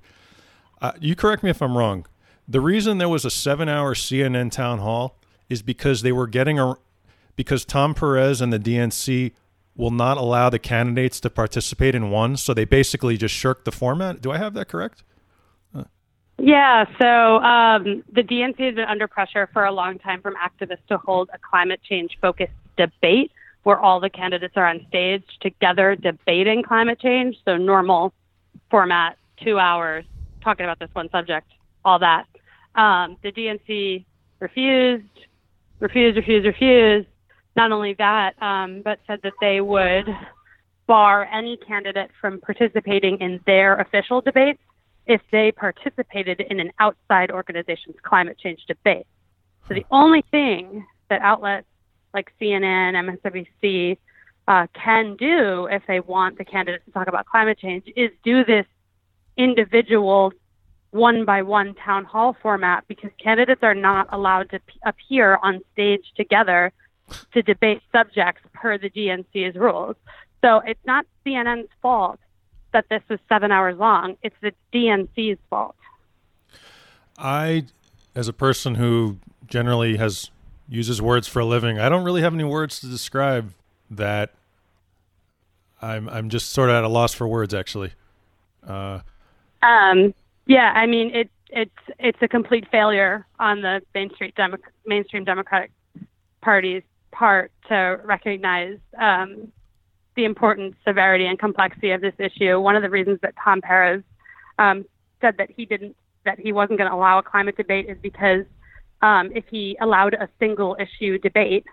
[0.83, 2.05] Uh, you correct me if I'm wrong.
[2.45, 5.15] The reason there was a seven-hour CNN town hall
[5.47, 6.75] is because they were getting a
[7.37, 9.31] because Tom Perez and the DNC
[9.75, 12.35] will not allow the candidates to participate in one.
[12.37, 14.21] So they basically just shirk the format.
[14.21, 15.03] Do I have that correct?
[16.37, 20.85] Yeah, so um, the DNC has been under pressure for a long time from activists
[20.89, 23.31] to hold a climate change focused debate
[23.63, 27.37] where all the candidates are on stage together debating climate change.
[27.45, 28.13] So normal
[28.69, 30.05] format, two hours,
[30.43, 31.47] talking about this one subject,
[31.85, 32.25] all that.
[32.75, 34.05] Um, the DNC
[34.39, 35.05] refused,
[35.79, 37.07] refused, refused, refused
[37.55, 40.07] not only that, um, but said that they would
[40.87, 44.59] bar any candidate from participating in their official debates
[45.05, 49.05] if they participated in an outside organization's climate change debate.
[49.67, 51.67] So the only thing that outlets
[52.13, 53.97] like CNN, MSNBC
[54.47, 58.43] uh, can do if they want the candidates to talk about climate change is do
[58.43, 58.65] this
[59.37, 60.33] individual
[60.91, 65.59] one by one town hall format because candidates are not allowed to p- appear on
[65.73, 66.71] stage together
[67.33, 69.95] to debate subjects per the DNC's rules.
[70.43, 72.19] So it's not CNN's fault
[72.73, 74.17] that this was seven hours long.
[74.21, 75.75] It's the DNC's fault.
[77.17, 77.65] I,
[78.15, 79.17] as a person who
[79.47, 80.29] generally has
[80.67, 83.53] uses words for a living, I don't really have any words to describe
[83.89, 84.33] that.
[85.81, 87.93] I'm I'm just sort of at a loss for words, actually.
[88.65, 89.01] Uh,
[89.63, 90.13] um,
[90.45, 95.71] yeah, I mean it it's it's a complete failure on the mainstream Demo- mainstream Democratic
[96.41, 99.51] Party's part to recognize um,
[100.15, 102.59] the importance, severity, and complexity of this issue.
[102.59, 104.03] One of the reasons that Tom Perez
[104.59, 104.85] um,
[105.21, 105.95] said that he didn't,
[106.25, 108.45] that he wasn't going to allow a climate debate is because
[109.01, 111.65] um, if he allowed a single issue debate,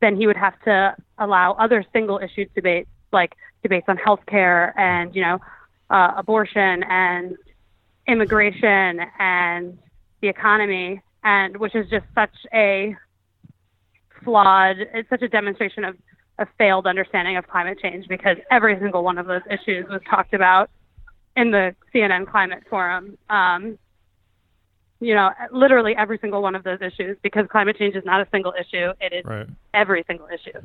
[0.00, 5.14] then he would have to allow other single issue debates, like debates on healthcare and
[5.14, 5.38] you know
[5.90, 7.36] uh, abortion and
[8.06, 9.78] immigration and
[10.20, 12.96] the economy, and which is just such a
[14.24, 14.76] flawed.
[14.92, 15.96] It's such a demonstration of
[16.38, 20.34] a failed understanding of climate change because every single one of those issues was talked
[20.34, 20.70] about
[21.36, 23.16] in the CNN Climate Forum.
[23.30, 23.78] Um,
[25.00, 28.28] you know, literally every single one of those issues because climate change is not a
[28.32, 29.46] single issue; it is right.
[29.74, 30.58] every single issue.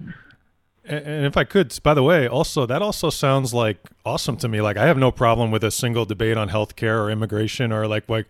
[0.85, 4.61] And if I could, by the way, also that also sounds like awesome to me.
[4.61, 8.09] Like I have no problem with a single debate on healthcare or immigration or like
[8.09, 8.27] like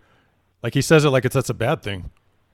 [0.62, 2.10] like he says it like it's that's a bad thing.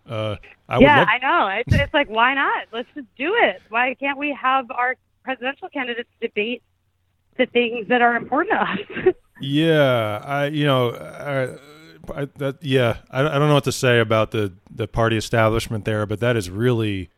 [0.09, 0.37] Uh,
[0.69, 1.49] I yeah, love- I know.
[1.49, 2.67] It's, it's like, why not?
[2.73, 3.61] Let's just do it.
[3.69, 6.63] Why can't we have our presidential candidates debate
[7.37, 9.15] the things that are important to us?
[9.41, 13.99] yeah, I, you know, I, I, that, yeah, I, I don't know what to say
[13.99, 17.11] about the the party establishment there, but that is really,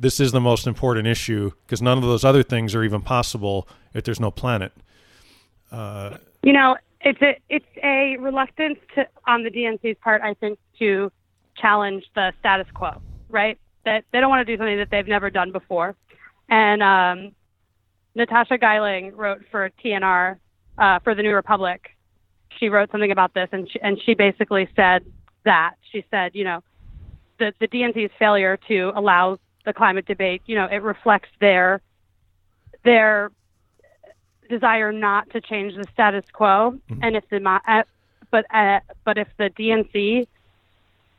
[0.00, 3.68] this is the most important issue because none of those other things are even possible
[3.92, 4.72] if there's no planet.
[5.70, 10.58] Uh, you know, it's a it's a reluctance to on the DNC's part, I think,
[10.78, 11.12] to
[11.56, 13.58] challenge the status quo, right?
[13.84, 15.94] That they don't want to do something that they've never done before.
[16.48, 17.32] And um,
[18.14, 20.38] Natasha Geiling wrote for TNR
[20.78, 21.90] uh, for the New Republic.
[22.58, 25.04] She wrote something about this, and she, and she basically said
[25.44, 26.62] that she said, you know,
[27.38, 31.80] the the DNC's failure to allow the climate debate, you know, it reflects their
[32.84, 33.30] their
[34.48, 36.78] desire not to change the status quo.
[36.90, 37.04] Mm-hmm.
[37.04, 37.82] And if the uh,
[38.30, 40.26] but uh, but if the DNC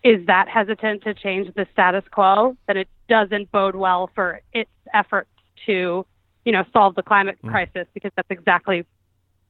[0.04, 4.70] is that hesitant to change the status quo, then it doesn't bode well for its
[4.94, 5.30] efforts
[5.68, 6.06] to,
[6.44, 7.52] you know, solve the climate mm.
[7.52, 8.86] crisis because that's exactly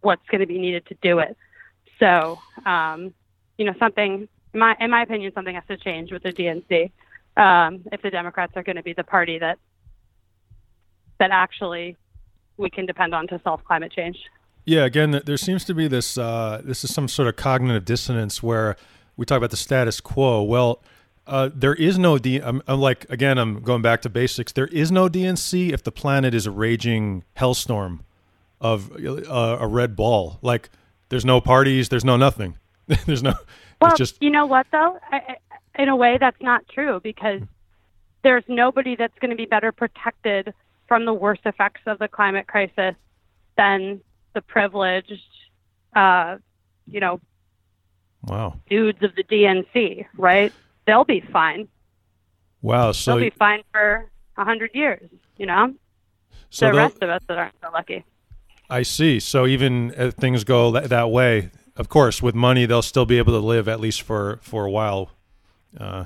[0.01, 1.37] what's going to be needed to do it.
[1.99, 3.13] So, um,
[3.57, 6.91] you know, something, in my, in my opinion, something has to change with the DNC
[7.37, 9.57] um, if the Democrats are going to be the party that
[11.19, 11.97] that actually
[12.57, 14.17] we can depend on to solve climate change.
[14.65, 16.17] Yeah, again, there seems to be this.
[16.17, 18.75] Uh, this is some sort of cognitive dissonance where
[19.17, 20.43] we talk about the status quo.
[20.43, 20.81] Well,
[21.25, 22.37] uh, there is no D.
[22.37, 23.37] I'm, I'm, like again.
[23.37, 24.51] I'm going back to basics.
[24.51, 28.01] There is no DNC if the planet is a raging hellstorm
[28.59, 30.37] of uh, a red ball.
[30.41, 30.69] Like
[31.09, 31.89] there's no parties.
[31.89, 32.57] There's no nothing.
[33.05, 33.33] there's no.
[33.81, 34.99] Well, just you know what though.
[35.11, 35.37] I,
[35.81, 37.41] in a way, that's not true because
[38.23, 40.53] there's nobody that's going to be better protected
[40.87, 42.95] from the worst effects of the climate crisis
[43.57, 44.01] than
[44.33, 45.21] the privileged,
[45.95, 46.37] uh,
[46.87, 47.19] you know,
[48.23, 48.59] Wow.
[48.69, 50.53] Dudes of the DNC, right?
[50.85, 51.67] They'll be fine.
[52.61, 52.91] Wow.
[52.91, 55.73] So they'll be fine for a hundred years, you know?
[56.49, 58.05] So the rest of us that aren't so lucky.
[58.69, 59.19] I see.
[59.19, 63.17] So even if things go that, that way, of course, with money, they'll still be
[63.17, 65.11] able to live at least for for a while.
[65.79, 66.05] Uh,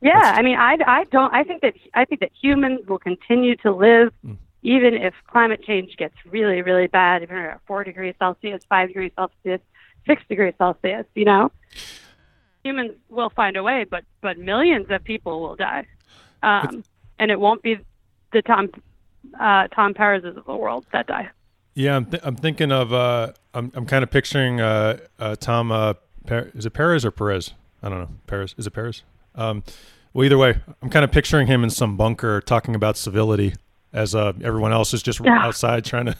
[0.00, 1.32] yeah, I mean, I, I don't.
[1.34, 4.36] I think that I think that humans will continue to live mm.
[4.62, 7.22] even if climate change gets really, really bad.
[7.22, 9.60] Even at four degrees Celsius, five degrees Celsius,
[10.06, 11.52] six degrees Celsius, you know,
[12.64, 15.86] humans will find a way, but but millions of people will die,
[16.42, 16.82] um,
[17.18, 17.78] and it won't be
[18.32, 18.70] the Tom
[19.38, 21.28] uh, Tom Perez's of the world that die.
[21.74, 25.70] Yeah, I'm, th- I'm thinking of uh, I'm I'm kind of picturing uh, uh, Tom.
[25.70, 25.94] Uh,
[26.26, 27.52] per- is it Perez or Perez?
[27.82, 28.08] I don't know.
[28.26, 28.54] Paris.
[28.58, 29.02] is it Paris?
[29.34, 29.62] Um,
[30.12, 33.54] well, either way, I'm kind of picturing him in some bunker talking about civility
[33.92, 35.38] as uh, everyone else is just yeah.
[35.38, 36.16] outside trying to,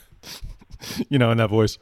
[1.08, 1.78] you know, in that voice.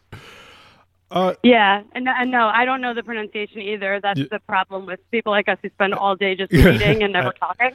[1.10, 3.98] Uh, yeah, and, and no, I don't know the pronunciation either.
[4.02, 7.32] That's the problem with people like us who spend all day just reading and never
[7.32, 7.72] talking.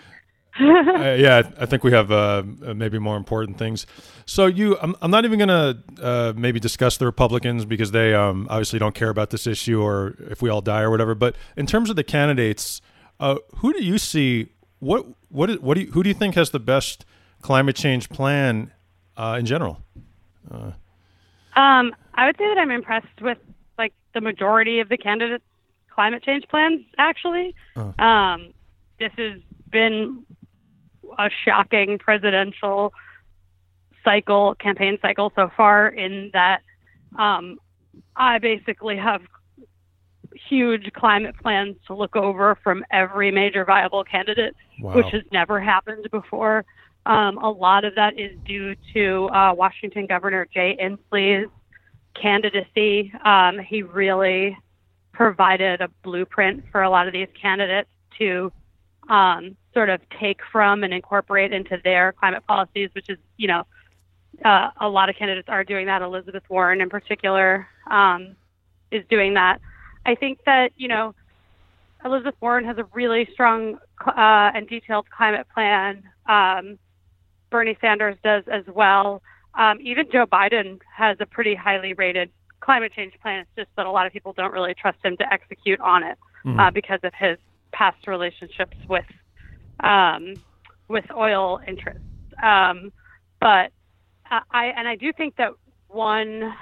[0.59, 0.63] Uh,
[1.17, 3.87] yeah, I think we have uh, uh, maybe more important things.
[4.25, 8.13] So you, I'm, I'm not even going to uh, maybe discuss the Republicans because they
[8.13, 11.15] um, obviously don't care about this issue or if we all die or whatever.
[11.15, 12.81] But in terms of the candidates,
[13.19, 14.49] uh, who do you see?
[14.79, 17.05] What what what do you, who do you think has the best
[17.41, 18.71] climate change plan
[19.17, 19.81] uh, in general?
[20.51, 23.37] Um, I would say that I'm impressed with
[23.77, 25.43] like the majority of the candidates'
[25.89, 26.81] climate change plans.
[26.97, 28.53] Actually, um,
[28.99, 29.39] this has
[29.71, 30.25] been
[31.17, 32.93] a shocking presidential
[34.03, 35.87] cycle, campaign cycle so far.
[35.87, 36.61] In that,
[37.17, 37.57] um,
[38.15, 39.21] I basically have
[40.49, 44.95] huge climate plans to look over from every major viable candidate, wow.
[44.95, 46.65] which has never happened before.
[47.05, 51.49] Um, a lot of that is due to uh, Washington Governor Jay Inslee's
[52.19, 53.11] candidacy.
[53.25, 54.57] Um, he really
[55.11, 58.51] provided a blueprint for a lot of these candidates to
[59.09, 63.63] um, sort of take from and incorporate into their climate policies, which is, you know,
[64.43, 66.01] uh, a lot of candidates are doing that.
[66.01, 68.35] Elizabeth Warren, in particular, um,
[68.91, 69.59] is doing that.
[70.05, 71.13] I think that, you know,
[72.03, 76.03] Elizabeth Warren has a really strong uh, and detailed climate plan.
[76.27, 76.77] Um,
[77.49, 79.21] Bernie Sanders does as well.
[79.55, 83.41] Um, even Joe Biden has a pretty highly rated climate change plan.
[83.41, 86.17] It's just that a lot of people don't really trust him to execute on it
[86.45, 86.59] mm-hmm.
[86.59, 87.37] uh, because of his
[87.73, 89.05] past relationships with
[89.81, 90.35] um,
[90.87, 92.01] with oil interests.
[92.41, 92.91] Um,
[93.39, 93.71] but
[94.29, 95.51] I and I do think that
[95.89, 96.53] one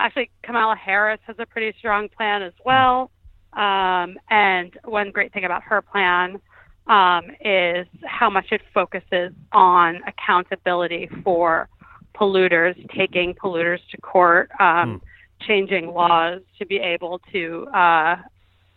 [0.00, 3.10] actually Kamala Harris has a pretty strong plan as well.
[3.52, 6.40] Um, and one great thing about her plan
[6.86, 11.68] um, is how much it focuses on accountability for
[12.14, 15.00] polluters, taking polluters to court, um, mm.
[15.46, 18.16] changing laws to be able to uh,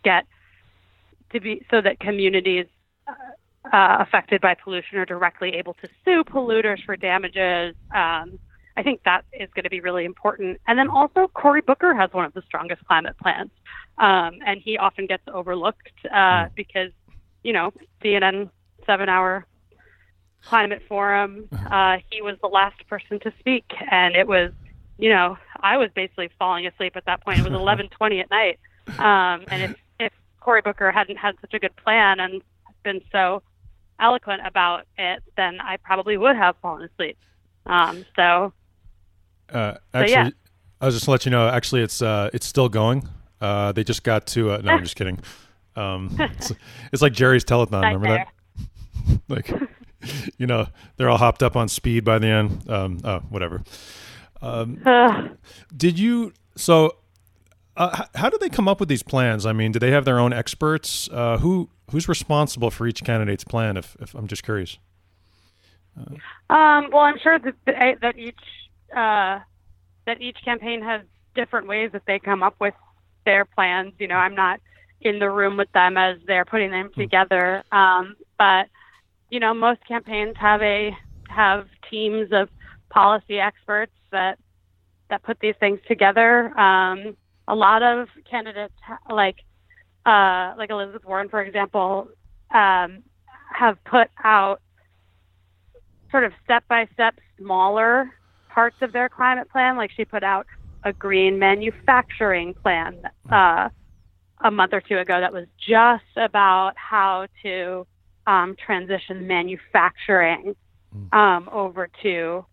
[0.02, 0.24] get
[1.34, 2.66] to be so that communities
[3.06, 3.12] uh,
[3.72, 7.74] uh, affected by pollution are directly able to sue polluters for damages.
[7.94, 8.38] Um,
[8.76, 10.60] I think that is going to be really important.
[10.66, 13.50] And then also, Cory Booker has one of the strongest climate plans,
[13.98, 16.54] um, and he often gets overlooked uh, hmm.
[16.56, 16.90] because,
[17.42, 18.50] you know, CNN
[18.86, 19.46] seven-hour
[20.42, 21.48] climate forum.
[21.70, 24.52] Uh, he was the last person to speak, and it was,
[24.98, 27.38] you know, I was basically falling asleep at that point.
[27.38, 27.52] It was
[28.00, 28.58] 11:20 at night,
[28.98, 29.76] um, and if
[30.44, 32.42] Cory Booker hadn't had such a good plan and
[32.82, 33.42] been so
[33.98, 37.16] eloquent about it, then I probably would have fallen asleep.
[37.66, 38.52] Um, so
[39.50, 40.30] uh, actually, so, yeah.
[40.80, 41.48] I was just to let you know.
[41.48, 43.08] Actually, it's uh, it's still going.
[43.40, 44.52] Uh, they just got to.
[44.52, 45.18] Uh, no, I'm just kidding.
[45.76, 46.52] Um, it's,
[46.92, 47.82] it's, like Jerry's telethon.
[47.94, 48.28] Remember that?
[49.28, 49.50] like,
[50.38, 52.70] you know, they're all hopped up on speed by the end.
[52.70, 53.62] Um, oh, whatever.
[54.42, 54.78] Um,
[55.76, 56.32] did you?
[56.56, 56.96] So,
[57.76, 59.46] uh, how do they come up with these plans?
[59.46, 61.08] I mean, do they have their own experts?
[61.12, 63.76] Uh, who who's responsible for each candidate's plan?
[63.76, 64.78] If, if I'm just curious.
[65.98, 67.54] Uh, um, well, I'm sure that
[68.00, 68.38] that each
[68.94, 69.40] uh,
[70.06, 71.02] that each campaign has
[71.34, 72.74] different ways that they come up with
[73.24, 73.92] their plans.
[73.98, 74.60] You know, I'm not
[75.00, 77.00] in the room with them as they're putting them hmm.
[77.00, 78.68] together, um, but
[79.30, 80.96] you know, most campaigns have a
[81.28, 82.48] have teams of
[82.88, 84.38] policy experts that
[85.10, 86.56] that put these things together.
[86.58, 87.16] Um,
[87.48, 88.74] a lot of candidates,
[89.10, 89.36] like
[90.06, 92.08] uh, like Elizabeth Warren, for example,
[92.52, 93.02] um,
[93.52, 94.60] have put out
[96.10, 98.10] sort of step by step smaller
[98.48, 99.76] parts of their climate plan.
[99.76, 100.46] Like she put out
[100.84, 103.68] a green manufacturing plan uh,
[104.42, 107.86] a month or two ago that was just about how to
[108.26, 110.54] um, transition manufacturing
[110.92, 111.18] hmm.
[111.18, 112.44] um, over to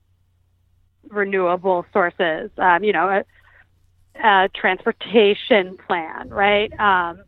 [1.10, 2.50] renewable sources.
[2.58, 3.24] Um, you know,
[4.16, 6.72] a, transportation plan, right?
[6.80, 7.24] Um,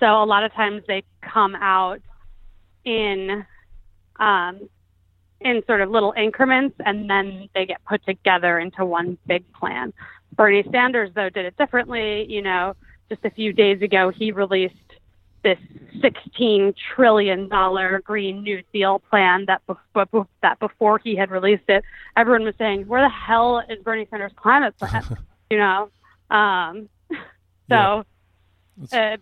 [0.00, 2.00] so a lot of times they come out
[2.84, 3.44] in
[4.20, 4.68] um,
[5.40, 9.92] in sort of little increments and then they get put together into one big plan.
[10.34, 12.26] Bernie Sanders, though, did it differently.
[12.28, 12.74] You know,
[13.08, 14.74] just a few days ago, he released
[15.42, 15.58] this
[15.98, 17.48] $16 trillion
[18.02, 21.84] Green New Deal plan that, be- that before he had released it,
[22.16, 25.04] everyone was saying, where the hell is Bernie Sanders' climate plan?
[25.50, 25.90] you know?
[26.30, 26.88] Um,
[27.68, 28.04] so
[28.92, 29.16] uh,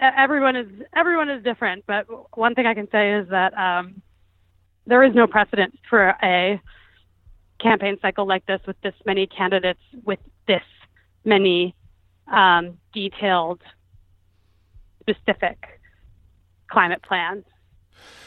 [0.00, 2.06] everyone is everyone is different, but
[2.36, 4.02] one thing I can say is that um,
[4.86, 6.60] there is no precedent for a
[7.60, 10.18] campaign cycle like this with this many candidates with
[10.48, 10.62] this
[11.24, 11.74] many
[12.30, 13.60] um, detailed,
[15.00, 15.80] specific
[16.70, 17.44] climate plans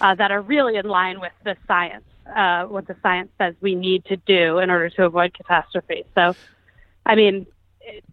[0.01, 3.75] uh, that are really in line with the science, uh, what the science says we
[3.75, 6.03] need to do in order to avoid catastrophe.
[6.13, 6.35] So,
[7.05, 7.45] I mean,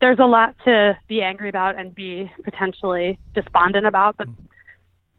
[0.00, 4.44] there's a lot to be angry about and be potentially despondent about, but mm-hmm.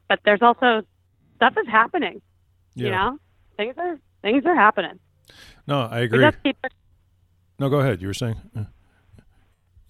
[0.08, 0.84] but there's also
[1.36, 2.22] stuff is happening.
[2.76, 2.86] Yeah.
[2.86, 3.18] You know,
[3.58, 5.00] things are things are happening.
[5.66, 6.30] No, I agree.
[6.44, 6.58] Keep,
[7.60, 8.02] no, go ahead.
[8.02, 8.36] You were saying.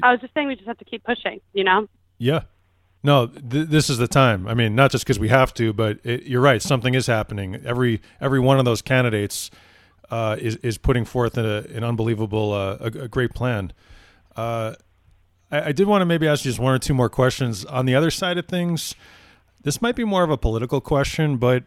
[0.02, 1.42] I was just saying we just have to keep pushing.
[1.54, 1.88] You know.
[2.18, 2.44] Yeah.
[3.06, 4.48] No, th- this is the time.
[4.48, 6.62] I mean, not just because we have to, but it, you're right.
[6.62, 7.62] Something is happening.
[7.66, 9.52] Every every one of those candidates
[10.14, 13.74] uh, is is putting forth a, an unbelievable, uh, a, a, great plan.
[14.36, 14.76] Uh,
[15.49, 17.88] I, I, did want to maybe ask you just one or two more questions on
[17.88, 18.93] the other side of things.
[19.64, 21.64] This might be more of a political question, but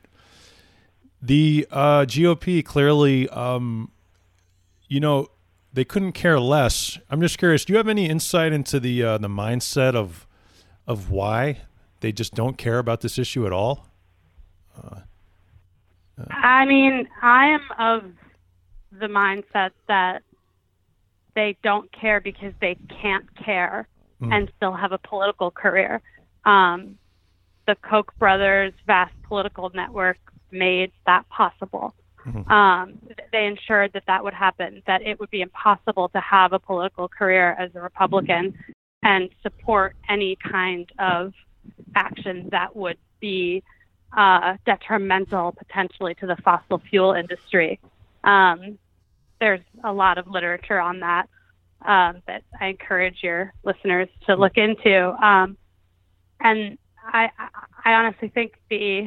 [1.21, 3.91] the uh, GOP clearly, um,
[4.87, 5.27] you know,
[5.73, 7.01] they couldn't care less.
[7.11, 7.65] I'm just curious.
[7.65, 10.25] Do you have any insight into the uh, the mindset of
[10.87, 11.63] of why
[11.99, 13.89] they just don't care about this issue at all?
[16.31, 18.13] I mean, I am of
[18.99, 20.23] the mindset that
[21.35, 23.89] they don't care because they can't care
[24.21, 24.33] mm.
[24.33, 26.01] and still have a political career.
[26.45, 26.99] Um,
[27.67, 30.19] the Koch brothers' vast political network
[30.51, 31.95] made that possible.
[32.27, 32.51] Mm-hmm.
[32.51, 32.99] Um,
[33.33, 37.09] they ensured that that would happen, that it would be impossible to have a political
[37.09, 38.55] career as a Republican
[39.03, 41.33] and support any kind of
[41.95, 43.63] action that would be
[44.17, 47.79] uh, detrimental potentially to the fossil fuel industry.
[48.25, 48.79] Um,
[49.41, 51.29] there's a lot of literature on that
[51.85, 55.11] um, that I encourage your listeners to look into.
[55.25, 55.57] Um,
[56.41, 57.29] and I,
[57.85, 59.07] I honestly think the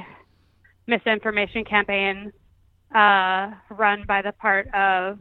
[0.88, 2.32] misinformation campaign
[2.94, 5.20] uh, run by the part of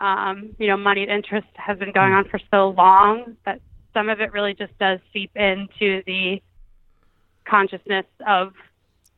[0.00, 3.60] um, you know moneyed interest has been going on for so long that
[3.94, 6.42] some of it really just does seep into the
[7.44, 8.52] consciousness of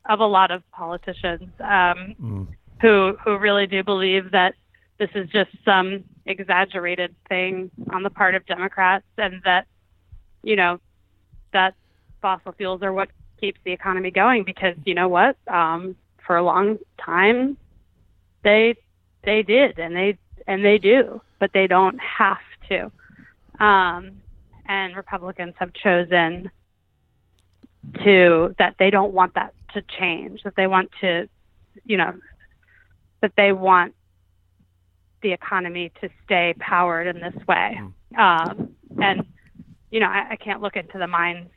[0.09, 2.47] of a lot of politicians um, mm.
[2.81, 4.53] who who really do believe that
[4.99, 9.65] this is just some exaggerated thing on the part of Democrats and that
[10.43, 10.79] you know
[11.51, 11.73] that
[12.21, 16.43] fossil fuels are what keeps the economy going because you know what um, for a
[16.43, 17.57] long time
[18.43, 18.75] they
[19.23, 20.17] they did and they
[20.47, 22.37] and they do but they don't have
[22.69, 22.91] to.
[23.63, 24.21] Um,
[24.65, 26.49] and republicans have chosen
[28.03, 31.27] to that they don't want that to change that they want to
[31.83, 32.13] you know
[33.21, 33.93] that they want
[35.23, 38.19] the economy to stay powered in this way mm.
[38.19, 39.25] um, and
[39.89, 41.49] you know I, I can't look into the minds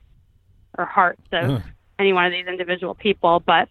[0.78, 1.62] or hearts of
[1.98, 3.40] any one of these individual people.
[3.40, 3.68] But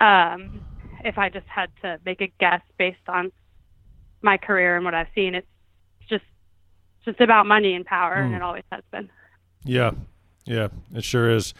[0.00, 0.60] um,
[1.04, 3.32] if I just had to make a guess based on
[4.22, 5.46] my career and what I've seen, it's
[6.08, 6.24] just
[7.04, 8.26] just about money and power, mm.
[8.26, 9.10] and it always has been.
[9.64, 9.92] Yeah,
[10.44, 11.54] yeah, it sure is.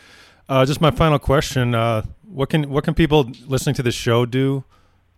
[0.49, 4.27] Uh, just my final question: uh, What can what can people listening to this show
[4.27, 4.65] do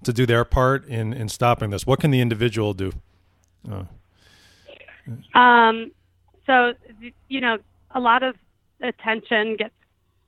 [0.05, 1.87] to do their part in in stopping this?
[1.87, 2.93] What can the individual do?
[3.71, 3.85] Uh.
[5.39, 5.93] Um,
[6.47, 6.75] so
[7.29, 7.59] you know,
[7.93, 8.37] a lot of
[8.83, 9.75] attention gets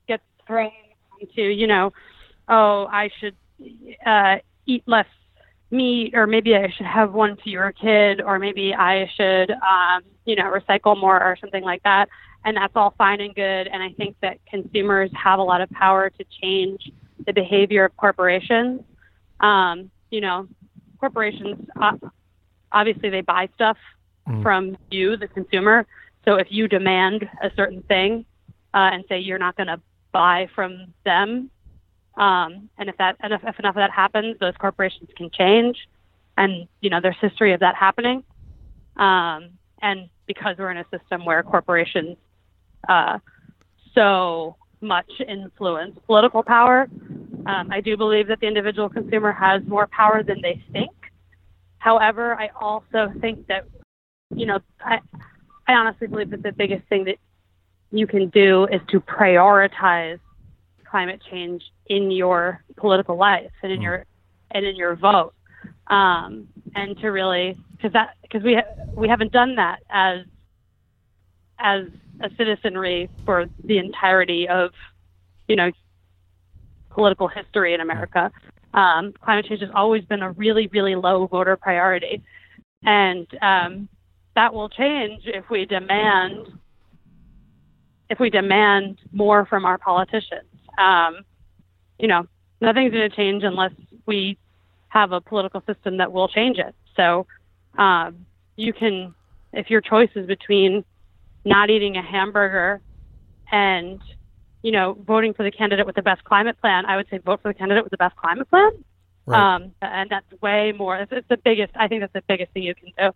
[0.07, 0.71] gets thrown
[1.19, 1.93] into you know,
[2.47, 3.35] oh I should
[4.05, 5.07] uh, eat less
[5.71, 10.35] meat, or maybe I should have one fewer kid, or maybe I should um, you
[10.35, 12.09] know recycle more or something like that.
[12.45, 13.67] And that's all fine and good.
[13.67, 16.89] And I think that consumers have a lot of power to change
[17.25, 18.81] the behavior of corporations.
[19.39, 20.47] Um, you know,
[20.99, 21.97] corporations uh,
[22.71, 23.77] obviously they buy stuff
[24.27, 24.41] mm.
[24.43, 25.85] from you, the consumer.
[26.25, 28.25] So if you demand a certain thing,
[28.73, 29.81] uh, and say you're not going to
[30.11, 31.49] buy from them.
[32.17, 35.87] Um, and if that and if, if enough of that happens, those corporations can change.
[36.37, 38.23] And you know, there's history of that happening.
[38.97, 42.17] Um, and because we're in a system where corporations
[42.87, 43.19] uh,
[43.95, 46.87] so much influence political power,
[47.49, 50.91] um, I do believe that the individual consumer has more power than they think.
[51.79, 53.65] However, I also think that,
[54.35, 54.99] you know, I,
[55.67, 57.17] I honestly believe that the biggest thing that
[57.91, 60.19] you can do is to prioritize
[60.85, 63.83] climate change in your political life and in mm.
[63.83, 64.05] your
[64.51, 65.33] and in your vote,
[65.87, 70.25] um, and to really because that because we ha- we haven't done that as
[71.59, 71.85] as
[72.21, 74.71] a citizenry for the entirety of
[75.47, 75.71] you know
[76.99, 78.29] political history in America.
[78.73, 82.21] Um, climate change has always been a really really low voter priority,
[82.83, 83.89] and um,
[84.35, 86.59] that will change if we demand
[88.09, 90.49] if we demand more from our politicians.
[90.77, 91.21] Um,
[91.99, 92.27] you know,
[92.59, 93.71] nothing's going to change unless
[94.05, 94.37] we
[94.89, 96.75] have a political system that will change it.
[96.95, 97.27] So
[97.77, 98.25] um,
[98.55, 99.13] you can,
[99.53, 100.83] if your choice is between
[101.45, 102.81] not eating a hamburger
[103.51, 104.01] and
[104.61, 107.41] you know voting for the candidate with the best climate plan, I would say vote
[107.41, 108.71] for the candidate with the best climate plan.
[109.25, 109.55] Right.
[109.55, 110.97] Um, and that's way more.
[110.97, 111.73] It's, it's the biggest.
[111.75, 113.11] I think that's the biggest thing you can do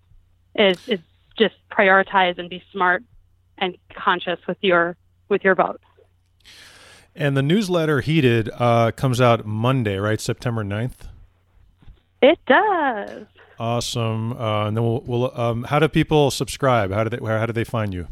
[0.55, 0.99] is is
[1.37, 3.03] just prioritize and be smart
[3.57, 4.95] and conscious with your
[5.29, 5.81] with your vote.
[7.15, 10.19] And the newsletter Heated uh, comes out Monday, right?
[10.19, 11.07] September 9th?
[12.23, 13.27] It does.
[13.59, 14.33] Awesome.
[14.33, 16.91] Uh, and then we'll, we'll um, how do people subscribe?
[16.91, 18.07] How do they how do they find you?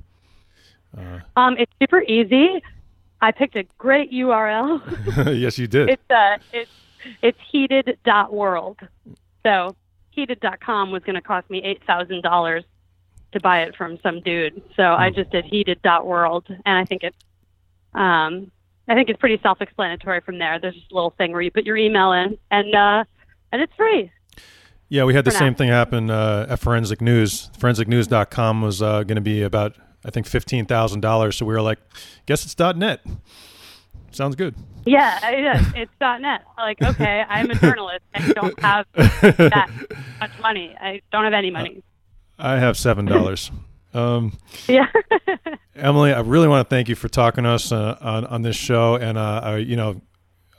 [1.36, 2.62] Um, it's super easy.
[3.22, 4.82] I picked a great URL.
[5.40, 5.90] yes, you did.
[5.90, 6.72] it's uh, it's
[7.22, 8.80] it's heated.world.
[9.44, 9.76] So
[10.12, 12.64] heated.com was going to cost me eight thousand dollars
[13.34, 14.62] to buy it from some dude.
[14.76, 15.16] So I Hmm.
[15.16, 17.18] just did heated.world, and I think it's
[17.94, 18.52] um,
[18.88, 20.60] I think it's pretty self-explanatory from there.
[20.60, 23.04] There's just a little thing where you put your email in, and uh,
[23.52, 24.12] and it's free.
[24.90, 25.58] Yeah, we had the same now.
[25.58, 27.50] thing happen uh, at Forensic News.
[27.58, 31.36] ForensicNews.com was uh, going to be about, I think, fifteen thousand dollars.
[31.38, 31.80] So we were like,
[32.26, 33.02] guess it's .net.
[34.12, 34.56] Sounds good.
[34.86, 35.68] Yeah, it is.
[35.76, 36.44] It's .net.
[36.58, 38.02] Like, okay, I'm a journalist.
[38.14, 39.70] I don't have that
[40.20, 40.76] much money.
[40.80, 41.84] I don't have any money.
[42.38, 43.52] I have seven dollars.
[43.94, 44.34] um,
[44.68, 44.88] Yeah.
[45.76, 48.56] Emily, I really want to thank you for talking to us uh, on on this
[48.56, 50.02] show, and uh, I, you know,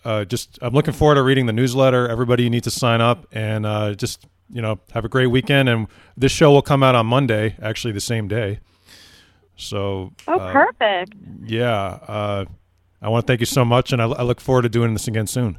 [0.05, 2.09] uh, just I'm looking forward to reading the newsletter.
[2.09, 5.69] Everybody, you need to sign up, and uh, just you know, have a great weekend.
[5.69, 8.61] And this show will come out on Monday, actually the same day.
[9.63, 11.15] So, oh, uh, perfect.
[11.45, 12.45] yeah, uh,
[13.01, 15.09] I want to thank you so much, and I, I look forward to doing this
[15.09, 15.59] again soon.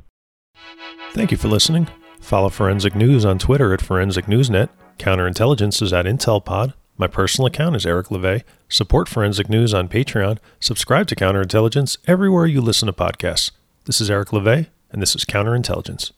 [1.14, 1.88] Thank you for listening.
[2.20, 4.70] Follow Forensic News on Twitter at Forensic Newsnet.
[4.98, 6.74] Counterintelligence is at IntelPod.
[6.98, 8.44] My personal account is Eric LeVay.
[8.70, 10.38] Support Forensic News on Patreon.
[10.60, 13.52] Subscribe to Counterintelligence everywhere you listen to podcasts.
[13.86, 16.12] This is Eric LeVay, and this is Counterintelligence.